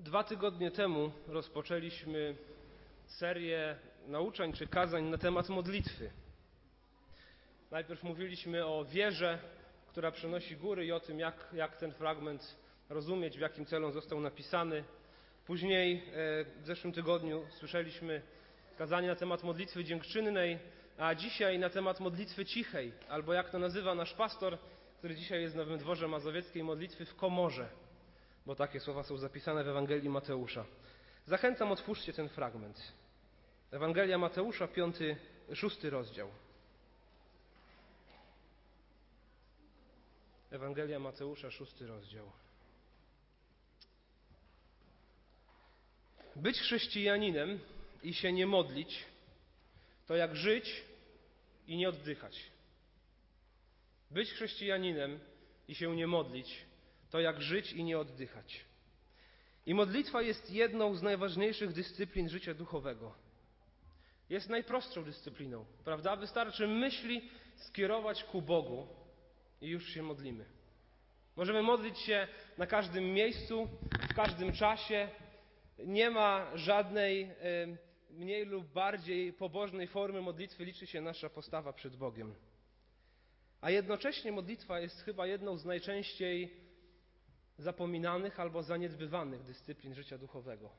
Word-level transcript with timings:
Dwa 0.00 0.24
tygodnie 0.24 0.70
temu 0.70 1.12
rozpoczęliśmy 1.26 2.36
serię 3.06 3.76
nauczeń 4.06 4.52
czy 4.52 4.66
kazań 4.66 5.04
na 5.04 5.18
temat 5.18 5.48
modlitwy. 5.48 6.10
Najpierw 7.70 8.02
mówiliśmy 8.02 8.66
o 8.66 8.84
wierze, 8.84 9.38
która 9.88 10.10
przynosi 10.10 10.56
góry 10.56 10.86
i 10.86 10.92
o 10.92 11.00
tym, 11.00 11.18
jak, 11.18 11.48
jak 11.52 11.76
ten 11.76 11.92
fragment 11.92 12.56
rozumieć, 12.88 13.36
w 13.38 13.40
jakim 13.40 13.66
celu 13.66 13.90
został 13.90 14.20
napisany. 14.20 14.84
Później 15.46 15.96
e, 15.96 16.02
w 16.44 16.66
zeszłym 16.66 16.92
tygodniu 16.92 17.46
słyszeliśmy 17.50 18.22
kazanie 18.78 19.08
na 19.08 19.16
temat 19.16 19.42
modlitwy 19.42 19.84
dziękczynnej, 19.84 20.58
a 20.98 21.14
dzisiaj 21.14 21.58
na 21.58 21.70
temat 21.70 22.00
modlitwy 22.00 22.44
cichej, 22.44 22.92
albo 23.08 23.32
jak 23.32 23.50
to 23.50 23.58
nazywa 23.58 23.94
nasz 23.94 24.14
pastor, 24.14 24.58
który 24.98 25.14
dzisiaj 25.14 25.42
jest 25.42 25.54
w 25.54 25.58
Nowym 25.58 25.78
Dworze 25.78 26.08
Mazowieckiej, 26.08 26.64
modlitwy 26.64 27.04
w 27.04 27.16
komorze 27.16 27.68
bo 28.46 28.54
takie 28.54 28.80
słowa 28.80 29.02
są 29.02 29.16
zapisane 29.16 29.64
w 29.64 29.68
Ewangelii 29.68 30.08
Mateusza. 30.08 30.64
Zachęcam, 31.26 31.72
otwórzcie 31.72 32.12
ten 32.12 32.28
fragment. 32.28 32.92
Ewangelia 33.70 34.18
Mateusza, 34.18 34.68
piąty, 34.68 35.16
szósty 35.54 35.90
rozdział. 35.90 36.30
Ewangelia 40.50 40.98
Mateusza, 40.98 41.50
szósty 41.50 41.86
rozdział. 41.86 42.32
Być 46.36 46.58
chrześcijaninem 46.58 47.58
i 48.02 48.14
się 48.14 48.32
nie 48.32 48.46
modlić, 48.46 49.04
to 50.06 50.16
jak 50.16 50.36
żyć 50.36 50.84
i 51.66 51.76
nie 51.76 51.88
oddychać. 51.88 52.50
Być 54.10 54.30
chrześcijaninem 54.30 55.20
i 55.68 55.74
się 55.74 55.96
nie 55.96 56.06
modlić, 56.06 56.66
to 57.10 57.20
jak 57.20 57.42
żyć 57.42 57.72
i 57.72 57.84
nie 57.84 57.98
oddychać. 57.98 58.64
I 59.66 59.74
modlitwa 59.74 60.22
jest 60.22 60.50
jedną 60.50 60.94
z 60.94 61.02
najważniejszych 61.02 61.72
dyscyplin 61.72 62.28
życia 62.28 62.54
duchowego. 62.54 63.14
Jest 64.30 64.48
najprostszą 64.48 65.04
dyscypliną, 65.04 65.64
prawda? 65.84 66.16
Wystarczy 66.16 66.68
myśli 66.68 67.30
skierować 67.56 68.24
ku 68.24 68.42
Bogu 68.42 68.86
i 69.60 69.68
już 69.68 69.88
się 69.88 70.02
modlimy. 70.02 70.44
Możemy 71.36 71.62
modlić 71.62 71.98
się 71.98 72.28
na 72.58 72.66
każdym 72.66 73.04
miejscu, 73.04 73.68
w 74.10 74.14
każdym 74.14 74.52
czasie. 74.52 75.08
Nie 75.78 76.10
ma 76.10 76.50
żadnej 76.54 77.30
mniej 78.10 78.46
lub 78.46 78.66
bardziej 78.66 79.32
pobożnej 79.32 79.86
formy 79.86 80.20
modlitwy, 80.20 80.64
liczy 80.64 80.86
się 80.86 81.00
nasza 81.00 81.30
postawa 81.30 81.72
przed 81.72 81.96
Bogiem. 81.96 82.34
A 83.60 83.70
jednocześnie 83.70 84.32
modlitwa 84.32 84.80
jest 84.80 85.02
chyba 85.02 85.26
jedną 85.26 85.56
z 85.56 85.64
najczęściej 85.64 86.59
zapominanych 87.60 88.40
albo 88.40 88.62
zaniedbywanych 88.62 89.42
dyscyplin 89.42 89.94
życia 89.94 90.18
duchowego. 90.18 90.70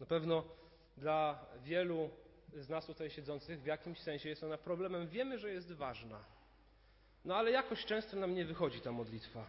Na 0.00 0.06
pewno 0.06 0.44
dla 0.96 1.46
wielu 1.64 2.10
z 2.52 2.68
nas 2.68 2.86
tutaj 2.86 3.10
siedzących 3.10 3.62
w 3.62 3.66
jakimś 3.66 3.98
sensie 3.98 4.28
jest 4.28 4.44
ona 4.44 4.58
problemem. 4.58 5.08
Wiemy, 5.08 5.38
że 5.38 5.52
jest 5.52 5.72
ważna. 5.72 6.24
No 7.24 7.36
ale 7.36 7.50
jakoś 7.50 7.84
często 7.84 8.16
nam 8.16 8.34
nie 8.34 8.44
wychodzi 8.44 8.80
ta 8.80 8.92
modlitwa. 8.92 9.46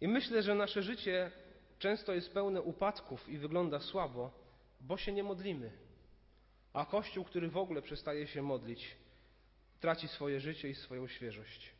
I 0.00 0.08
myślę, 0.08 0.42
że 0.42 0.54
nasze 0.54 0.82
życie 0.82 1.30
często 1.78 2.14
jest 2.14 2.34
pełne 2.34 2.62
upadków 2.62 3.28
i 3.28 3.38
wygląda 3.38 3.80
słabo, 3.80 4.30
bo 4.80 4.96
się 4.96 5.12
nie 5.12 5.22
modlimy. 5.22 5.70
A 6.72 6.86
Kościół, 6.86 7.24
który 7.24 7.48
w 7.48 7.56
ogóle 7.56 7.82
przestaje 7.82 8.26
się 8.26 8.42
modlić, 8.42 8.96
traci 9.80 10.08
swoje 10.08 10.40
życie 10.40 10.68
i 10.68 10.74
swoją 10.74 11.08
świeżość. 11.08 11.75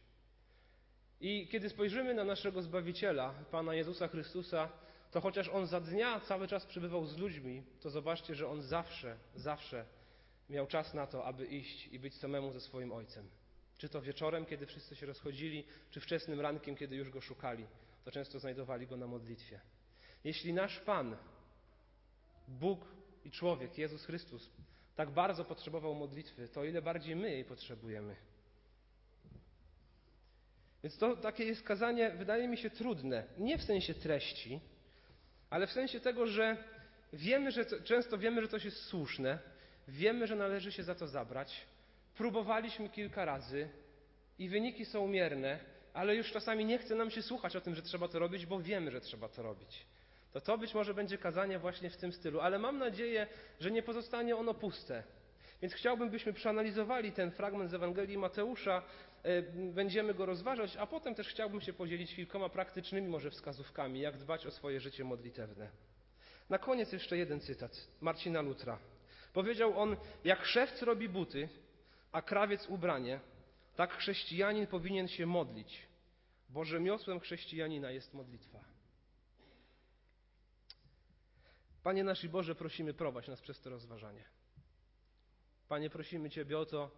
I 1.20 1.48
kiedy 1.48 1.68
spojrzymy 1.68 2.14
na 2.14 2.24
naszego 2.24 2.62
Zbawiciela, 2.62 3.34
Pana 3.50 3.74
Jezusa 3.74 4.08
Chrystusa, 4.08 4.68
to 5.10 5.20
chociaż 5.20 5.48
On 5.48 5.66
za 5.66 5.80
dnia 5.80 6.20
cały 6.20 6.48
czas 6.48 6.66
przebywał 6.66 7.06
z 7.06 7.16
ludźmi, 7.16 7.62
to 7.80 7.90
zobaczcie, 7.90 8.34
że 8.34 8.48
On 8.48 8.62
zawsze, 8.62 9.16
zawsze 9.34 9.84
miał 10.50 10.66
czas 10.66 10.94
na 10.94 11.06
to, 11.06 11.24
aby 11.24 11.46
iść 11.46 11.86
i 11.86 11.98
być 11.98 12.14
samemu 12.14 12.52
ze 12.52 12.60
swoim 12.60 12.92
Ojcem. 12.92 13.28
Czy 13.78 13.88
to 13.88 14.02
wieczorem, 14.02 14.46
kiedy 14.46 14.66
wszyscy 14.66 14.96
się 14.96 15.06
rozchodzili, 15.06 15.64
czy 15.90 16.00
wczesnym 16.00 16.40
rankiem, 16.40 16.76
kiedy 16.76 16.96
już 16.96 17.10
Go 17.10 17.20
szukali, 17.20 17.66
to 18.04 18.10
często 18.10 18.38
znajdowali 18.38 18.86
Go 18.86 18.96
na 18.96 19.06
modlitwie. 19.06 19.60
Jeśli 20.24 20.52
nasz 20.52 20.80
Pan, 20.80 21.16
Bóg 22.48 22.84
i 23.24 23.30
człowiek, 23.30 23.78
Jezus 23.78 24.04
Chrystus, 24.04 24.50
tak 24.96 25.10
bardzo 25.10 25.44
potrzebował 25.44 25.94
modlitwy, 25.94 26.48
to 26.48 26.64
ile 26.64 26.82
bardziej 26.82 27.16
my 27.16 27.30
jej 27.30 27.44
potrzebujemy. 27.44 28.16
Więc 30.82 30.98
to 30.98 31.16
takie 31.16 31.44
jest 31.44 31.62
kazanie, 31.62 32.10
wydaje 32.10 32.48
mi 32.48 32.56
się, 32.56 32.70
trudne. 32.70 33.24
Nie 33.38 33.58
w 33.58 33.62
sensie 33.62 33.94
treści, 33.94 34.60
ale 35.50 35.66
w 35.66 35.72
sensie 35.72 36.00
tego, 36.00 36.26
że 36.26 36.56
wiemy, 37.12 37.50
że 37.50 37.64
często 37.84 38.18
wiemy, 38.18 38.42
że 38.42 38.48
coś 38.48 38.64
jest 38.64 38.82
słuszne, 38.82 39.38
wiemy, 39.88 40.26
że 40.26 40.36
należy 40.36 40.72
się 40.72 40.82
za 40.82 40.94
to 40.94 41.06
zabrać. 41.06 41.66
Próbowaliśmy 42.16 42.88
kilka 42.88 43.24
razy 43.24 43.68
i 44.38 44.48
wyniki 44.48 44.84
są 44.84 45.08
mierne, 45.08 45.58
ale 45.94 46.16
już 46.16 46.32
czasami 46.32 46.64
nie 46.64 46.78
chce 46.78 46.94
nam 46.94 47.10
się 47.10 47.22
słuchać 47.22 47.56
o 47.56 47.60
tym, 47.60 47.74
że 47.74 47.82
trzeba 47.82 48.08
to 48.08 48.18
robić, 48.18 48.46
bo 48.46 48.60
wiemy, 48.60 48.90
że 48.90 49.00
trzeba 49.00 49.28
to 49.28 49.42
robić. 49.42 49.86
To 50.32 50.40
to 50.40 50.58
być 50.58 50.74
może 50.74 50.94
będzie 50.94 51.18
kazanie 51.18 51.58
właśnie 51.58 51.90
w 51.90 51.96
tym 51.96 52.12
stylu, 52.12 52.40
ale 52.40 52.58
mam 52.58 52.78
nadzieję, 52.78 53.26
że 53.60 53.70
nie 53.70 53.82
pozostanie 53.82 54.36
ono 54.36 54.54
puste. 54.54 55.02
Więc 55.62 55.74
chciałbym, 55.74 56.10
byśmy 56.10 56.32
przeanalizowali 56.32 57.12
ten 57.12 57.30
fragment 57.30 57.70
z 57.70 57.74
Ewangelii 57.74 58.18
Mateusza, 58.18 58.82
będziemy 59.52 60.14
go 60.14 60.26
rozważać, 60.26 60.76
a 60.76 60.86
potem 60.86 61.14
też 61.14 61.28
chciałbym 61.28 61.60
się 61.60 61.72
podzielić 61.72 62.14
kilkoma 62.14 62.48
praktycznymi 62.48 63.08
może 63.08 63.30
wskazówkami, 63.30 64.00
jak 64.00 64.18
dbać 64.18 64.46
o 64.46 64.50
swoje 64.50 64.80
życie 64.80 65.04
modlitewne. 65.04 65.70
Na 66.50 66.58
koniec 66.58 66.92
jeszcze 66.92 67.16
jeden 67.16 67.40
cytat 67.40 67.88
Marcina 68.00 68.40
Lutra. 68.40 68.78
Powiedział 69.32 69.80
on, 69.80 69.96
jak 70.24 70.44
szewc 70.44 70.82
robi 70.82 71.08
buty, 71.08 71.48
a 72.12 72.22
krawiec 72.22 72.66
ubranie, 72.68 73.20
tak 73.76 73.94
chrześcijanin 73.94 74.66
powinien 74.66 75.08
się 75.08 75.26
modlić, 75.26 75.86
bo 76.48 76.64
rzemiosłem 76.64 77.20
chrześcijanina 77.20 77.90
jest 77.90 78.14
modlitwa. 78.14 78.64
Panie 81.82 82.04
nasz 82.04 82.24
i 82.24 82.28
Boże, 82.28 82.54
prosimy, 82.54 82.94
prowadź 82.94 83.28
nas 83.28 83.40
przez 83.40 83.60
to 83.60 83.70
rozważanie. 83.70 84.24
Panie, 85.68 85.90
prosimy 85.90 86.30
Ciebie 86.30 86.58
o 86.58 86.66
to, 86.66 86.90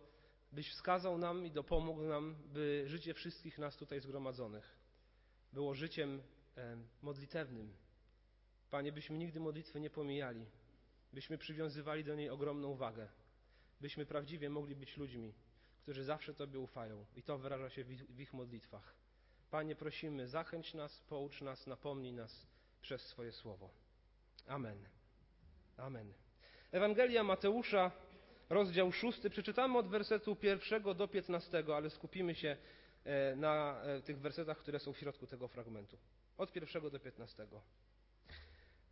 byś 0.53 0.71
wskazał 0.71 1.19
nam 1.19 1.47
i 1.47 1.51
dopomógł 1.51 2.03
nam, 2.03 2.37
by 2.53 2.83
życie 2.87 3.15
wszystkich 3.15 3.59
nas 3.59 3.77
tutaj 3.77 4.01
zgromadzonych 4.01 4.79
było 5.53 5.75
życiem 5.75 6.23
e, 6.57 6.77
modlitewnym. 7.03 7.77
Panie, 8.71 8.93
byśmy 8.93 9.19
nigdy 9.19 9.41
modlitwy 9.41 9.81
nie 9.81 9.91
pomijali, 9.91 10.47
byśmy 11.13 11.39
przywiązywali 11.39 12.05
do 12.05 12.15
niej 12.15 12.31
ogromną 12.31 12.75
wagę, 12.75 13.09
byśmy 13.81 14.07
prawdziwie 14.07 14.51
mogli 14.51 14.77
być 14.77 14.97
ludźmi, 14.97 15.35
którzy 15.83 16.05
zawsze 16.05 16.35
Tobie 16.35 16.59
ufają 16.59 17.07
i 17.17 17.23
to 17.23 17.39
wyraża 17.39 17.71
się 17.71 17.85
w 17.85 18.21
ich 18.21 18.33
modlitwach. 18.33 18.95
Panie, 19.51 19.77
prosimy, 19.77 20.29
zachęć 20.29 20.75
nas, 20.75 21.01
poucz 21.01 21.41
nas, 21.41 21.67
napomnij 21.67 22.13
nas 22.13 22.47
przez 22.83 23.03
swoje 23.03 23.33
słowo. 23.33 23.71
Amen. 24.47 24.89
Amen. 25.77 26.13
Ewangelia 26.73 27.25
Mateusza 27.25 27.91
rozdział 28.51 28.93
szósty. 28.93 29.31
Przeczytamy 29.31 29.79
od 29.79 29.89
wersetu 29.89 30.37
pierwszego 30.37 30.95
do 30.95 31.09
piętnastego, 31.09 31.77
ale 31.77 31.91
skupimy 31.91 32.35
się 32.35 32.57
e, 33.05 33.37
na 33.37 33.83
e, 33.83 34.03
tych 34.03 34.21
wersetach, 34.21 34.59
które 34.59 34.79
są 34.79 34.93
w 34.93 34.99
środku 34.99 35.27
tego 35.27 35.49
fragmentu. 35.49 35.99
Od 36.39 36.53
pierwszego 36.53 36.91
do 36.91 37.01
piętnastego. 37.01 37.63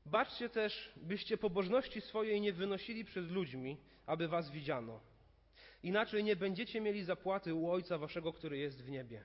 Baczcie 0.06 0.49
też, 0.49 0.93
byście 0.97 1.37
pobożności 1.37 2.00
swojej 2.00 2.41
nie 2.41 2.53
wynosili 2.53 3.05
przed 3.05 3.31
ludźmi, 3.31 3.77
aby 4.06 4.28
was 4.28 4.50
widziano. 4.50 5.00
Inaczej 5.83 6.25
nie 6.25 6.37
będziecie 6.37 6.81
mieli 6.81 7.05
zapłaty 7.05 7.55
u 7.55 7.71
Ojca 7.71 7.99
waszego, 7.99 8.33
który 8.33 8.59
jest 8.59 8.83
w 8.83 8.91
niebie. 8.91 9.25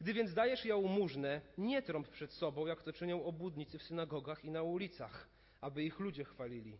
Gdy 0.00 0.12
więc 0.12 0.34
dajesz 0.34 0.64
jałmużnę, 0.64 1.40
nie 1.58 1.82
trąb 1.82 2.08
przed 2.08 2.32
sobą, 2.32 2.66
jak 2.66 2.82
to 2.82 2.92
czynią 2.92 3.24
obłudnicy 3.24 3.78
w 3.78 3.82
synagogach 3.82 4.44
i 4.44 4.50
na 4.50 4.62
ulicach, 4.62 5.28
aby 5.60 5.84
ich 5.84 5.98
ludzie 5.98 6.24
chwalili. 6.24 6.78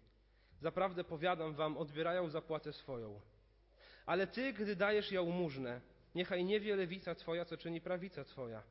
Zaprawdę 0.60 1.05
powiadam 1.05 1.55
wam, 1.55 1.76
odbierają 1.76 2.31
zapłatę 2.31 2.72
swoją. 2.72 3.20
Ale 4.06 4.26
ty, 4.26 4.52
gdy 4.52 4.76
dajesz 4.76 5.12
jałmużnę, 5.12 5.81
niechaj 6.14 6.44
nie 6.44 6.60
wie 6.60 6.76
lewica 6.76 7.14
twoja, 7.14 7.44
co 7.44 7.56
czyni 7.56 7.81
prawica 7.81 8.25
twoja. 8.25 8.62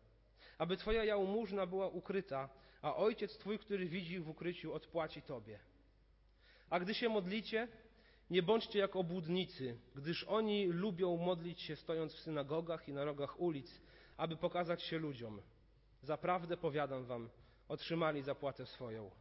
Aby 0.57 0.77
twoja 0.77 1.03
jałmużna 1.03 1.65
była 1.65 1.87
ukryta, 1.87 2.49
a 2.81 2.95
ojciec 2.95 3.37
twój, 3.37 3.59
który 3.59 3.85
widzi 3.85 4.19
w 4.19 4.29
ukryciu, 4.29 4.73
odpłaci 4.73 5.21
tobie. 5.21 5.59
A 6.69 6.79
gdy 6.79 6.93
się 6.93 7.09
modlicie, 7.09 7.67
nie 8.29 8.43
bądźcie 8.43 8.79
jak 8.79 8.95
obłudnicy, 8.95 9.77
gdyż 9.95 10.23
oni 10.23 10.65
lubią 10.65 11.17
modlić 11.17 11.61
się 11.61 11.75
stojąc 11.75 12.13
w 12.13 12.19
synagogach 12.19 12.87
i 12.89 12.93
na 12.93 13.05
rogach 13.05 13.39
ulic, 13.39 13.81
aby 14.17 14.37
pokazać 14.37 14.83
się 14.83 14.97
ludziom. 14.97 15.41
Zaprawdę 16.01 16.57
powiadam 16.57 17.05
wam, 17.05 17.29
otrzymali 17.67 18.21
zapłatę 18.21 18.65
swoją. 18.65 19.11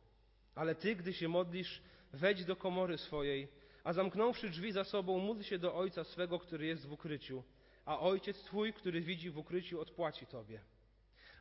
Ale 0.55 0.75
ty, 0.75 0.97
gdy 0.97 1.13
się 1.13 1.29
modlisz, 1.29 1.83
wejdź 2.17 2.45
do 2.45 2.57
komory 2.57 2.99
swojej, 2.99 3.49
a 3.85 3.93
zamknąwszy 3.93 4.51
drzwi 4.51 4.73
za 4.73 4.85
sobą, 4.85 5.19
módl 5.19 5.43
się 5.43 5.59
do 5.59 5.75
Ojca 5.75 6.05
swego, 6.05 6.39
który 6.39 6.67
jest 6.67 6.87
w 6.87 6.93
ukryciu, 6.93 7.43
a 7.85 8.01
Ojciec 8.01 8.43
Twój, 8.43 8.73
który 8.73 9.01
widzi 9.01 9.31
w 9.31 9.39
ukryciu, 9.39 9.81
odpłaci 9.81 10.27
Tobie. 10.27 10.61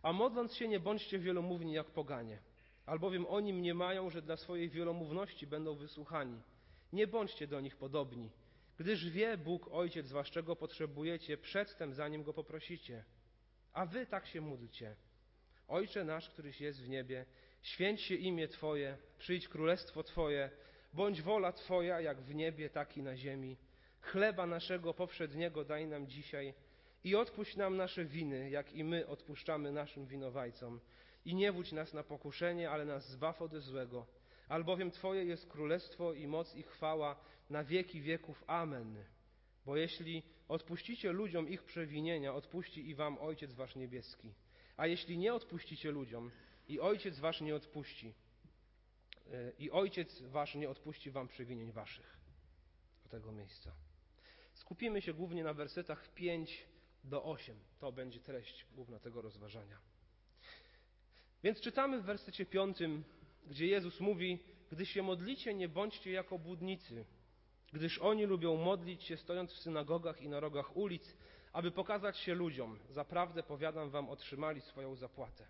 A 0.01 0.13
modląc 0.13 0.55
się, 0.55 0.67
nie 0.67 0.79
bądźcie 0.79 1.19
wielomówni 1.19 1.73
jak 1.73 1.87
poganie. 1.87 2.39
albowiem 2.85 3.25
oni 3.25 3.53
mniemają, 3.53 4.09
że 4.09 4.21
dla 4.21 4.37
swojej 4.37 4.69
wielomówności 4.69 5.47
będą 5.47 5.75
wysłuchani. 5.75 6.41
Nie 6.93 7.07
bądźcie 7.07 7.47
do 7.47 7.61
nich 7.61 7.75
podobni, 7.75 8.31
gdyż 8.77 9.09
wie 9.09 9.37
Bóg 9.37 9.69
Ojciec 9.71 10.11
was, 10.11 10.27
czego 10.27 10.55
potrzebujecie 10.55 11.37
przedtem, 11.37 11.93
zanim 11.93 12.23
Go 12.23 12.33
poprosicie. 12.33 13.03
A 13.73 13.85
wy 13.85 14.05
tak 14.05 14.27
się 14.27 14.41
módlcie. 14.41 14.95
Ojcze 15.67 16.03
nasz, 16.03 16.29
któryś 16.29 16.61
jest 16.61 16.81
w 16.81 16.89
niebie, 16.89 17.25
święć 17.61 18.01
się 18.01 18.15
imię 18.15 18.47
Twoje, 18.47 18.97
przyjdź 19.17 19.47
królestwo 19.47 20.03
Twoje, 20.03 20.49
bądź 20.95 21.21
wola 21.21 21.51
Twoja, 21.51 22.01
jak 22.01 22.21
w 22.21 22.35
niebie, 22.35 22.69
tak 22.69 22.97
i 22.97 23.03
na 23.03 23.17
ziemi. 23.17 23.57
Chleba 24.01 24.45
naszego 24.45 24.93
powszedniego 24.93 25.65
daj 25.65 25.87
nam 25.87 26.07
dzisiaj 26.07 26.53
i 27.03 27.15
odpuść 27.15 27.55
nam 27.55 27.77
nasze 27.77 28.05
winy, 28.05 28.49
jak 28.49 28.73
i 28.73 28.83
my 28.83 29.07
odpuszczamy 29.07 29.71
naszym 29.71 30.05
winowajcom. 30.05 30.79
I 31.25 31.35
nie 31.35 31.51
wódź 31.51 31.71
nas 31.71 31.93
na 31.93 32.03
pokuszenie, 32.03 32.69
ale 32.69 32.85
nas 32.85 33.09
zbaw 33.09 33.41
ode 33.41 33.61
złego. 33.61 34.05
Albowiem 34.49 34.91
Twoje 34.91 35.25
jest 35.25 35.47
królestwo 35.47 36.13
i 36.13 36.27
moc 36.27 36.55
i 36.55 36.63
chwała 36.63 37.15
na 37.49 37.63
wieki 37.63 38.01
wieków. 38.01 38.43
Amen. 38.47 39.03
Bo 39.65 39.77
jeśli 39.77 40.23
odpuścicie 40.47 41.11
ludziom 41.11 41.49
ich 41.49 41.63
przewinienia, 41.63 42.33
odpuści 42.33 42.89
i 42.89 42.95
wam 42.95 43.17
Ojciec 43.17 43.53
Wasz 43.53 43.75
niebieski. 43.75 44.33
A 44.77 44.87
jeśli 44.87 45.17
nie 45.17 45.33
odpuścicie 45.33 45.91
ludziom, 45.91 46.31
i 46.67 46.79
Ojciec 46.79 47.19
Wasz 47.19 47.41
nie 47.41 47.55
odpuści, 47.55 48.13
i 49.59 49.71
Ojciec 49.71 50.21
Wasz 50.21 50.55
nie 50.55 50.69
odpuści 50.69 51.11
wam 51.11 51.27
przewinień 51.27 51.71
Waszych. 51.71 52.17
Do 53.03 53.09
tego 53.09 53.31
miejsca. 53.31 53.71
Skupimy 54.53 55.01
się 55.01 55.13
głównie 55.13 55.43
na 55.43 55.53
wersetach 55.53 56.13
5 56.13 56.65
do 57.03 57.23
8. 57.23 57.59
To 57.79 57.91
będzie 57.91 58.19
treść 58.19 58.65
główna 58.75 58.99
tego 58.99 59.21
rozważania. 59.21 59.77
Więc 61.43 61.61
czytamy 61.61 62.01
w 62.01 62.05
wersecie 62.05 62.45
5, 62.45 62.77
gdzie 63.47 63.67
Jezus 63.67 63.99
mówi: 63.99 64.39
Gdy 64.71 64.85
się 64.85 65.03
modlicie, 65.03 65.53
nie 65.53 65.69
bądźcie 65.69 66.11
jako 66.11 66.39
budnicy, 66.39 67.05
gdyż 67.73 67.99
oni 67.99 68.25
lubią 68.25 68.55
modlić 68.55 69.03
się 69.03 69.17
stojąc 69.17 69.53
w 69.53 69.59
synagogach 69.59 70.21
i 70.21 70.29
na 70.29 70.39
rogach 70.39 70.77
ulic, 70.77 71.15
aby 71.53 71.71
pokazać 71.71 72.17
się 72.17 72.33
ludziom. 72.33 72.79
Zaprawdę, 72.89 73.43
powiadam 73.43 73.89
wam, 73.89 74.09
otrzymali 74.09 74.61
swoją 74.61 74.95
zapłatę. 74.95 75.47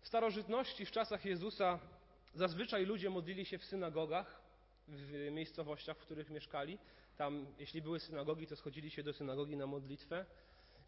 W 0.00 0.08
starożytności, 0.08 0.86
w 0.86 0.90
czasach 0.90 1.24
Jezusa, 1.24 1.78
zazwyczaj 2.34 2.86
ludzie 2.86 3.10
modlili 3.10 3.44
się 3.44 3.58
w 3.58 3.64
synagogach, 3.64 4.40
w 4.88 5.30
miejscowościach, 5.30 5.96
w 5.96 6.00
których 6.00 6.30
mieszkali. 6.30 6.78
Tam, 7.16 7.46
jeśli 7.58 7.82
były 7.82 8.00
synagogi, 8.00 8.46
to 8.46 8.56
schodzili 8.56 8.90
się 8.90 9.02
do 9.02 9.12
synagogi 9.12 9.56
na 9.56 9.66
modlitwę. 9.66 10.26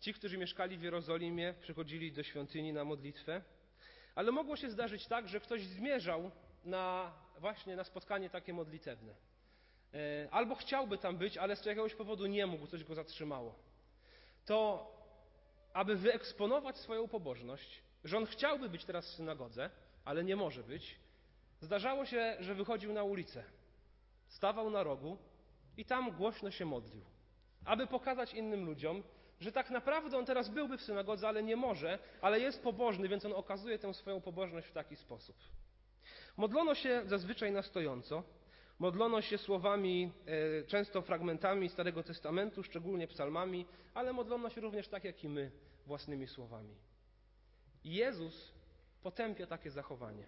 Ci, 0.01 0.15
którzy 0.15 0.39
mieszkali 0.39 0.79
w 0.79 0.83
Jerozolimie, 0.83 1.55
przychodzili 1.61 2.13
do 2.13 2.23
świątyni 2.23 2.73
na 2.73 2.85
modlitwę. 2.85 3.43
Ale 4.15 4.33
mogło 4.33 4.57
się 4.57 4.71
zdarzyć 4.71 5.07
tak, 5.07 5.29
że 5.29 5.41
ktoś 5.41 5.67
zmierzał 5.67 6.31
na, 6.65 7.13
właśnie 7.39 7.77
na 7.77 7.85
spotkanie 7.85 8.31
takie 8.31 8.53
modlitewne. 8.53 9.15
E, 9.95 10.29
albo 10.31 10.55
chciałby 10.55 10.99
tam 10.99 11.17
być, 11.17 11.37
ale 11.37 11.57
z 11.57 11.65
jakiegoś 11.65 11.95
powodu 11.95 12.27
nie 12.27 12.47
mógł, 12.47 12.67
coś 12.67 12.85
go 12.85 12.95
zatrzymało. 12.95 13.55
To, 14.45 14.87
aby 15.73 15.97
wyeksponować 15.97 16.79
swoją 16.79 17.09
pobożność, 17.09 17.83
że 18.05 18.19
on 18.19 18.27
chciałby 18.27 18.69
być 18.69 18.85
teraz 18.85 19.07
w 19.07 19.15
synagodze, 19.15 19.71
ale 20.05 20.25
nie 20.25 20.37
może 20.37 20.63
być, 20.63 20.99
zdarzało 21.61 22.07
się, 22.07 22.37
że 22.41 22.55
wychodził 22.55 22.93
na 22.93 23.03
ulicę, 23.03 23.45
stawał 24.29 24.71
na 24.71 24.83
rogu 24.83 25.19
i 25.77 25.85
tam 25.85 26.11
głośno 26.11 26.51
się 26.51 26.65
modlił, 26.65 27.05
aby 27.65 27.87
pokazać 27.87 28.35
innym 28.35 28.65
ludziom, 28.65 29.03
że 29.41 29.53
tak 29.53 29.71
naprawdę 29.71 30.19
on 30.19 30.27
teraz 30.27 30.49
byłby 30.49 30.79
w 30.79 30.83
synagodze, 30.83 31.29
ale 31.29 31.43
nie 31.43 31.57
może, 31.57 31.99
ale 32.21 32.41
jest 32.41 32.63
pobożny, 32.63 33.09
więc 33.09 33.25
on 33.25 33.33
okazuje 33.33 33.79
tę 33.79 33.95
swoją 33.95 34.21
pobożność 34.21 34.69
w 34.69 34.73
taki 34.73 34.97
sposób. 34.97 35.37
Modlono 36.37 36.75
się 36.75 37.03
zazwyczaj 37.07 37.53
na 37.53 37.63
stojąco, 37.63 38.23
modlono 38.79 39.23
się 39.23 39.39
słowami, 39.39 40.13
e, 40.27 40.65
często 40.65 41.03
fragmentami 41.03 41.69
Starego 41.69 42.03
Testamentu, 42.03 42.63
szczególnie 42.63 43.07
psalmami, 43.07 43.67
ale 43.95 44.13
modlono 44.13 44.51
się 44.51 44.61
również 44.61 44.89
tak 44.89 45.05
jak 45.05 45.25
i 45.25 45.29
my, 45.29 45.51
własnymi 45.87 46.27
słowami. 46.27 46.75
Jezus 47.85 48.53
potępia 49.03 49.47
takie 49.47 49.71
zachowanie. 49.71 50.25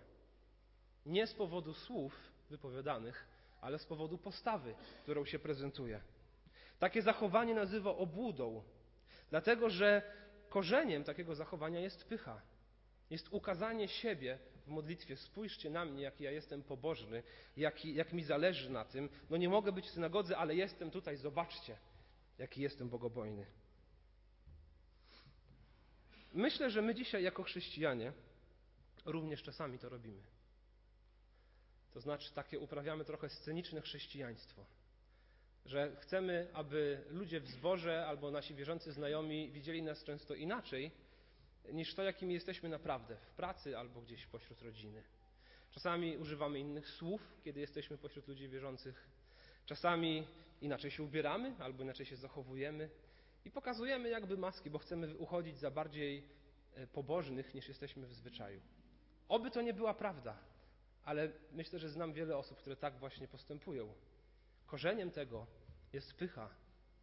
Nie 1.07 1.27
z 1.27 1.35
powodu 1.35 1.75
słów 1.75 2.17
wypowiadanych, 2.51 3.27
ale 3.61 3.79
z 3.79 3.87
powodu 3.87 4.19
postawy, 4.19 4.75
którą 5.03 5.25
się 5.25 5.39
prezentuje. 5.39 6.01
Takie 6.79 7.03
zachowanie 7.03 7.55
nazywa 7.55 7.91
obłudą, 7.91 8.63
dlatego 9.31 9.71
że 9.71 10.03
korzeniem 10.49 11.05
takiego 11.05 11.35
zachowania 11.35 11.81
jest 11.81 12.05
pycha. 12.05 12.41
Jest 13.11 13.29
ukazanie 13.31 13.89
siebie 13.89 14.39
w 14.67 14.69
modlitwie. 14.69 15.17
Spójrzcie 15.17 15.71
na 15.71 15.85
mnie, 15.85 16.03
jaki 16.03 16.25
ja 16.25 16.31
jestem 16.31 16.63
pobożny, 16.63 17.23
jak, 17.57 17.85
jak 17.85 18.13
mi 18.13 18.25
zależy 18.25 18.71
na 18.71 18.85
tym. 18.85 19.09
No 19.31 19.37
nie 19.37 19.49
mogę 19.49 19.73
być 19.73 19.87
w 19.87 19.91
synagodze, 19.91 20.37
ale 20.37 20.55
jestem 20.55 20.91
tutaj, 20.91 21.17
zobaczcie, 21.17 21.77
jaki 22.39 22.63
jestem 22.63 22.89
bogobojny. 22.89 23.47
Myślę, 26.35 26.71
że 26.71 26.83
my 26.83 26.95
dzisiaj 26.95 27.23
jako 27.23 27.43
chrześcijanie 27.43 28.13
również 29.05 29.43
czasami 29.43 29.79
to 29.79 29.89
robimy. 29.89 30.23
To 31.93 32.01
znaczy 32.01 32.33
takie 32.35 32.59
uprawiamy 32.59 33.05
trochę 33.05 33.29
sceniczne 33.29 33.81
chrześcijaństwo. 33.81 34.67
Że 35.67 35.97
chcemy, 36.01 36.49
aby 36.53 37.05
ludzie 37.11 37.41
w 37.41 37.49
zborze 37.49 38.07
albo 38.07 38.31
nasi 38.31 38.55
wierzący 38.55 38.93
znajomi 38.93 39.51
widzieli 39.51 39.83
nas 39.83 40.05
często 40.05 40.35
inaczej 40.35 40.91
niż 41.73 41.95
to, 41.95 42.03
jakim 42.03 42.31
jesteśmy 42.31 42.69
naprawdę 42.69 43.17
w 43.17 43.31
pracy 43.31 43.79
albo 43.79 44.01
gdzieś 44.01 44.27
pośród 44.27 44.63
rodziny. 44.63 45.03
Czasami 45.71 46.17
używamy 46.17 46.59
innych 46.59 46.89
słów, 46.89 47.21
kiedy 47.45 47.61
jesteśmy 47.61 47.99
pośród 47.99 48.29
ludzi 48.29 48.49
wierzących. 48.49 49.09
Czasami 49.67 50.27
inaczej 50.61 50.91
się 50.91 51.03
ubieramy 51.03 51.55
albo 51.59 51.83
inaczej 51.83 52.07
się 52.07 52.17
zachowujemy 52.17 52.91
i 53.45 53.51
pokazujemy 53.51 54.09
jakby 54.09 54.37
maski, 54.37 54.71
bo 54.71 54.79
chcemy 54.79 55.17
uchodzić 55.17 55.59
za 55.59 55.71
bardziej 55.71 56.29
e, 56.75 56.87
pobożnych 56.87 57.55
niż 57.55 57.69
jesteśmy 57.69 58.07
w 58.07 58.15
zwyczaju. 58.15 58.61
Oby 59.29 59.51
to 59.51 59.63
nie 59.63 59.75
była 59.75 59.95
prawda, 59.95 60.39
ale 61.05 61.33
myślę, 61.53 61.79
że 61.79 61.89
znam 61.89 62.13
wiele 62.13 62.37
osób, 62.37 62.59
które 62.59 62.77
tak 62.77 62.99
właśnie 62.99 63.29
postępują. 63.29 63.95
Korzeniem 64.67 65.11
tego 65.11 65.47
jest 65.93 66.15
pycha. 66.15 66.49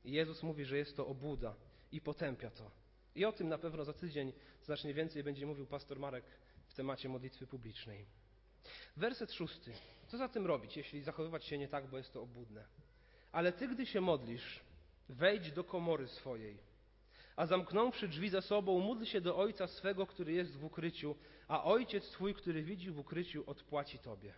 I 0.04 0.12
Jezus 0.12 0.44
mówi, 0.44 0.66
że 0.66 0.78
jest 0.78 0.98
to 0.98 1.08
obłuda 1.08 1.56
i 1.92 2.02
potępia 2.02 2.50
to. 2.50 2.72
I 3.16 3.26
o 3.26 3.32
tym 3.32 3.50
na 3.50 3.58
pewno 3.58 3.86
za 3.86 3.94
tydzień 3.94 4.34
znacznie 4.64 4.94
więcej 4.94 5.24
będzie 5.24 5.46
mówił 5.46 5.68
pastor 5.68 6.00
Marek 6.00 6.26
w 6.68 6.74
temacie 6.74 7.10
modlitwy 7.10 7.48
publicznej. 7.48 8.06
Werset 8.98 9.32
szósty. 9.32 9.74
Co 10.08 10.18
za 10.18 10.30
tym 10.30 10.46
robić, 10.46 10.78
jeśli 10.78 11.02
zachowywać 11.02 11.46
się 11.46 11.58
nie 11.58 11.68
tak, 11.68 11.88
bo 11.88 11.98
jest 11.98 12.14
to 12.14 12.22
obłudne? 12.22 12.66
Ale 13.32 13.52
ty, 13.54 13.68
gdy 13.68 13.86
się 13.86 14.02
modlisz, 14.02 14.62
wejdź 15.10 15.52
do 15.52 15.64
komory 15.64 16.08
swojej, 16.08 16.58
a 17.36 17.46
zamknąwszy 17.46 18.08
drzwi 18.08 18.30
za 18.30 18.42
sobą, 18.42 18.80
módl 18.80 19.06
się 19.06 19.22
do 19.22 19.38
Ojca 19.38 19.68
swego, 19.68 20.08
który 20.08 20.34
jest 20.34 20.58
w 20.58 20.64
ukryciu, 20.64 21.16
a 21.48 21.64
Ojciec 21.64 22.10
Twój, 22.12 22.34
który 22.34 22.64
widzi 22.64 22.92
w 22.92 23.00
ukryciu, 23.00 23.44
odpłaci 23.48 24.00
Tobie. 24.00 24.34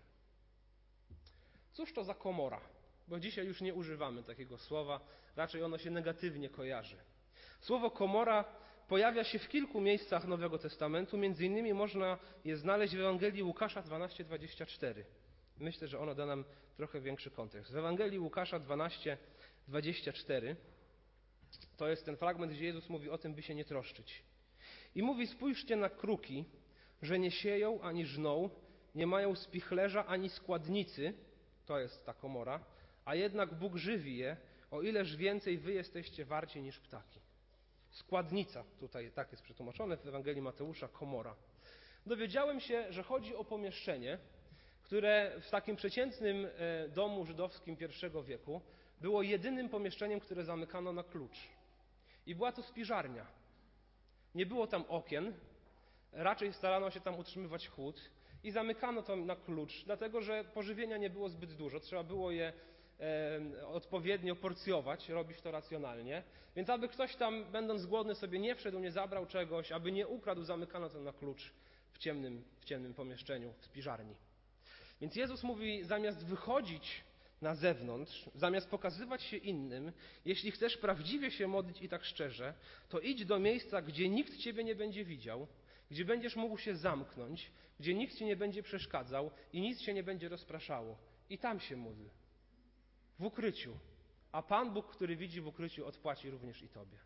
Cóż 1.72 1.94
to 1.94 2.04
za 2.04 2.14
komora? 2.14 2.62
Bo 3.08 3.20
dzisiaj 3.20 3.48
już 3.48 3.62
nie 3.62 3.74
używamy 3.74 4.24
takiego 4.24 4.58
słowa, 4.58 5.00
raczej 5.36 5.64
ono 5.64 5.78
się 5.78 5.92
negatywnie 5.92 6.50
kojarzy. 6.50 6.98
Słowo 7.60 7.92
komora 7.92 8.46
pojawia 8.88 9.24
się 9.24 9.40
w 9.40 9.50
kilku 9.50 9.82
miejscach 9.82 10.28
Nowego 10.28 10.58
Testamentu, 10.58 11.18
między 11.18 11.46
innymi 11.46 11.74
można 11.74 12.18
je 12.46 12.58
znaleźć 12.58 12.96
w 12.96 13.00
Ewangelii 13.00 13.44
Łukasza 13.44 13.82
12:24. 13.82 15.04
Myślę, 15.58 15.88
że 15.88 16.00
ono 16.00 16.16
da 16.16 16.26
nam 16.26 16.46
trochę 16.78 17.02
większy 17.02 17.32
kontekst. 17.32 17.74
W 17.74 17.78
Ewangelii 17.78 18.20
Łukasza 18.20 18.60
12:24 18.60 19.18
to 21.78 21.88
jest 21.88 22.06
ten 22.06 22.18
fragment, 22.18 22.54
gdzie 22.54 22.66
Jezus 22.66 22.90
mówi 22.90 23.10
o 23.10 23.18
tym, 23.18 23.34
by 23.34 23.42
się 23.42 23.56
nie 23.56 23.66
troszczyć. 23.66 24.24
I 24.96 25.04
mówi: 25.04 25.28
Spójrzcie 25.28 25.76
na 25.76 25.90
kruki, 25.90 26.46
że 27.02 27.20
nie 27.20 27.32
sieją 27.32 27.82
ani 27.82 28.06
żną, 28.06 28.50
nie 28.96 29.08
mają 29.08 29.36
spichlerza 29.36 30.06
ani 30.06 30.30
składnicy, 30.30 31.14
to 31.66 31.80
jest 31.80 32.06
ta 32.06 32.14
komora, 32.14 32.66
a 33.06 33.16
jednak 33.16 33.54
Bóg 33.54 33.76
żywi 33.76 34.18
je, 34.18 34.38
o 34.72 34.82
ileż 34.82 35.16
więcej 35.16 35.58
wy 35.58 35.74
jesteście 35.74 36.26
warci 36.26 36.62
niż 36.62 36.80
ptaki. 36.80 37.20
Składnica, 37.90 38.64
tutaj 38.80 39.12
tak 39.12 39.32
jest 39.32 39.44
przetłumaczone 39.44 39.98
w 39.98 40.08
Ewangelii 40.08 40.42
Mateusza, 40.42 40.88
komora. 40.88 41.36
Dowiedziałem 42.06 42.60
się, 42.60 42.86
że 42.94 43.04
chodzi 43.04 43.36
o 43.36 43.44
pomieszczenie, 43.44 44.18
które 44.84 45.42
w 45.42 45.50
takim 45.50 45.76
przeciętnym 45.76 46.46
e, 46.46 46.90
domu 46.90 47.26
żydowskim 47.26 47.78
I 47.80 48.24
wieku 48.24 48.62
było 49.02 49.22
jedynym 49.22 49.70
pomieszczeniem, 49.70 50.20
które 50.20 50.44
zamykano 50.44 50.94
na 50.94 51.04
klucz. 51.04 51.38
I 52.26 52.36
była 52.36 52.52
to 52.52 52.64
spiżarnia. 52.64 53.26
Nie 54.36 54.46
było 54.46 54.68
tam 54.68 54.84
okien, 54.88 55.34
raczej 56.12 56.54
starano 56.54 56.92
się 56.92 57.02
tam 57.02 57.20
utrzymywać 57.20 57.68
chłód 57.68 58.02
i 58.44 58.52
zamykano 58.52 59.02
to 59.02 59.16
na 59.16 59.36
klucz, 59.36 59.84
dlatego 59.86 60.22
że 60.22 60.44
pożywienia 60.44 60.98
nie 60.98 61.10
było 61.10 61.30
zbyt 61.30 61.54
dużo, 61.54 61.80
trzeba 61.80 62.04
było 62.04 62.32
je 62.32 62.54
e, 63.00 63.68
odpowiednio 63.68 64.36
porcjować, 64.36 65.10
robić 65.10 65.42
to 65.42 65.52
racjonalnie. 65.52 66.24
Więc 66.56 66.70
aby 66.70 66.88
ktoś 66.88 67.16
tam, 67.16 67.46
będąc 67.52 67.86
głodny, 67.86 68.16
sobie 68.16 68.40
nie 68.40 68.56
wszedł, 68.56 68.80
nie 68.80 68.92
zabrał 68.92 69.26
czegoś, 69.26 69.72
aby 69.72 69.92
nie 69.92 70.08
ukradł, 70.08 70.44
zamykano 70.44 70.90
to 70.90 71.02
na 71.02 71.14
klucz. 71.14 71.54
W 71.94 71.98
ciemnym, 71.98 72.44
w 72.60 72.66
ciemnym 72.66 72.94
pomieszczeniu, 72.94 73.54
w 73.60 73.66
spiżarni. 73.66 74.16
Więc 75.02 75.16
Jezus 75.16 75.44
mówi, 75.44 75.84
zamiast 75.84 76.26
wychodzić 76.26 77.04
na 77.42 77.56
zewnątrz, 77.56 78.30
zamiast 78.36 78.70
pokazywać 78.70 79.24
się 79.24 79.38
innym, 79.38 79.92
jeśli 80.26 80.52
chcesz 80.52 80.78
prawdziwie 80.78 81.32
się 81.32 81.48
modlić 81.48 81.82
i 81.82 81.90
tak 81.90 82.06
szczerze, 82.06 82.54
to 82.90 83.00
idź 83.00 83.26
do 83.26 83.40
miejsca, 83.40 83.82
gdzie 83.82 84.10
nikt 84.10 84.38
Ciebie 84.38 84.64
nie 84.64 84.76
będzie 84.76 85.06
widział, 85.06 85.48
gdzie 85.92 86.06
będziesz 86.06 86.36
mógł 86.36 86.58
się 86.58 86.76
zamknąć, 86.76 87.52
gdzie 87.80 87.94
nikt 87.94 88.16
Ci 88.16 88.26
nie 88.26 88.36
będzie 88.36 88.64
przeszkadzał 88.64 89.32
i 89.54 89.62
nic 89.62 89.82
się 89.82 89.94
nie 89.94 90.04
będzie 90.04 90.30
rozpraszało. 90.30 90.98
I 91.30 91.38
tam 91.38 91.60
się 91.60 91.76
módl. 91.76 92.04
W 93.20 93.24
ukryciu. 93.24 93.78
A 94.32 94.42
Pan 94.42 94.74
Bóg, 94.74 94.88
który 94.88 95.16
widzi 95.16 95.42
w 95.42 95.48
ukryciu, 95.48 95.88
odpłaci 95.88 96.30
również 96.30 96.62
i 96.62 96.70
Tobie. 96.70 96.98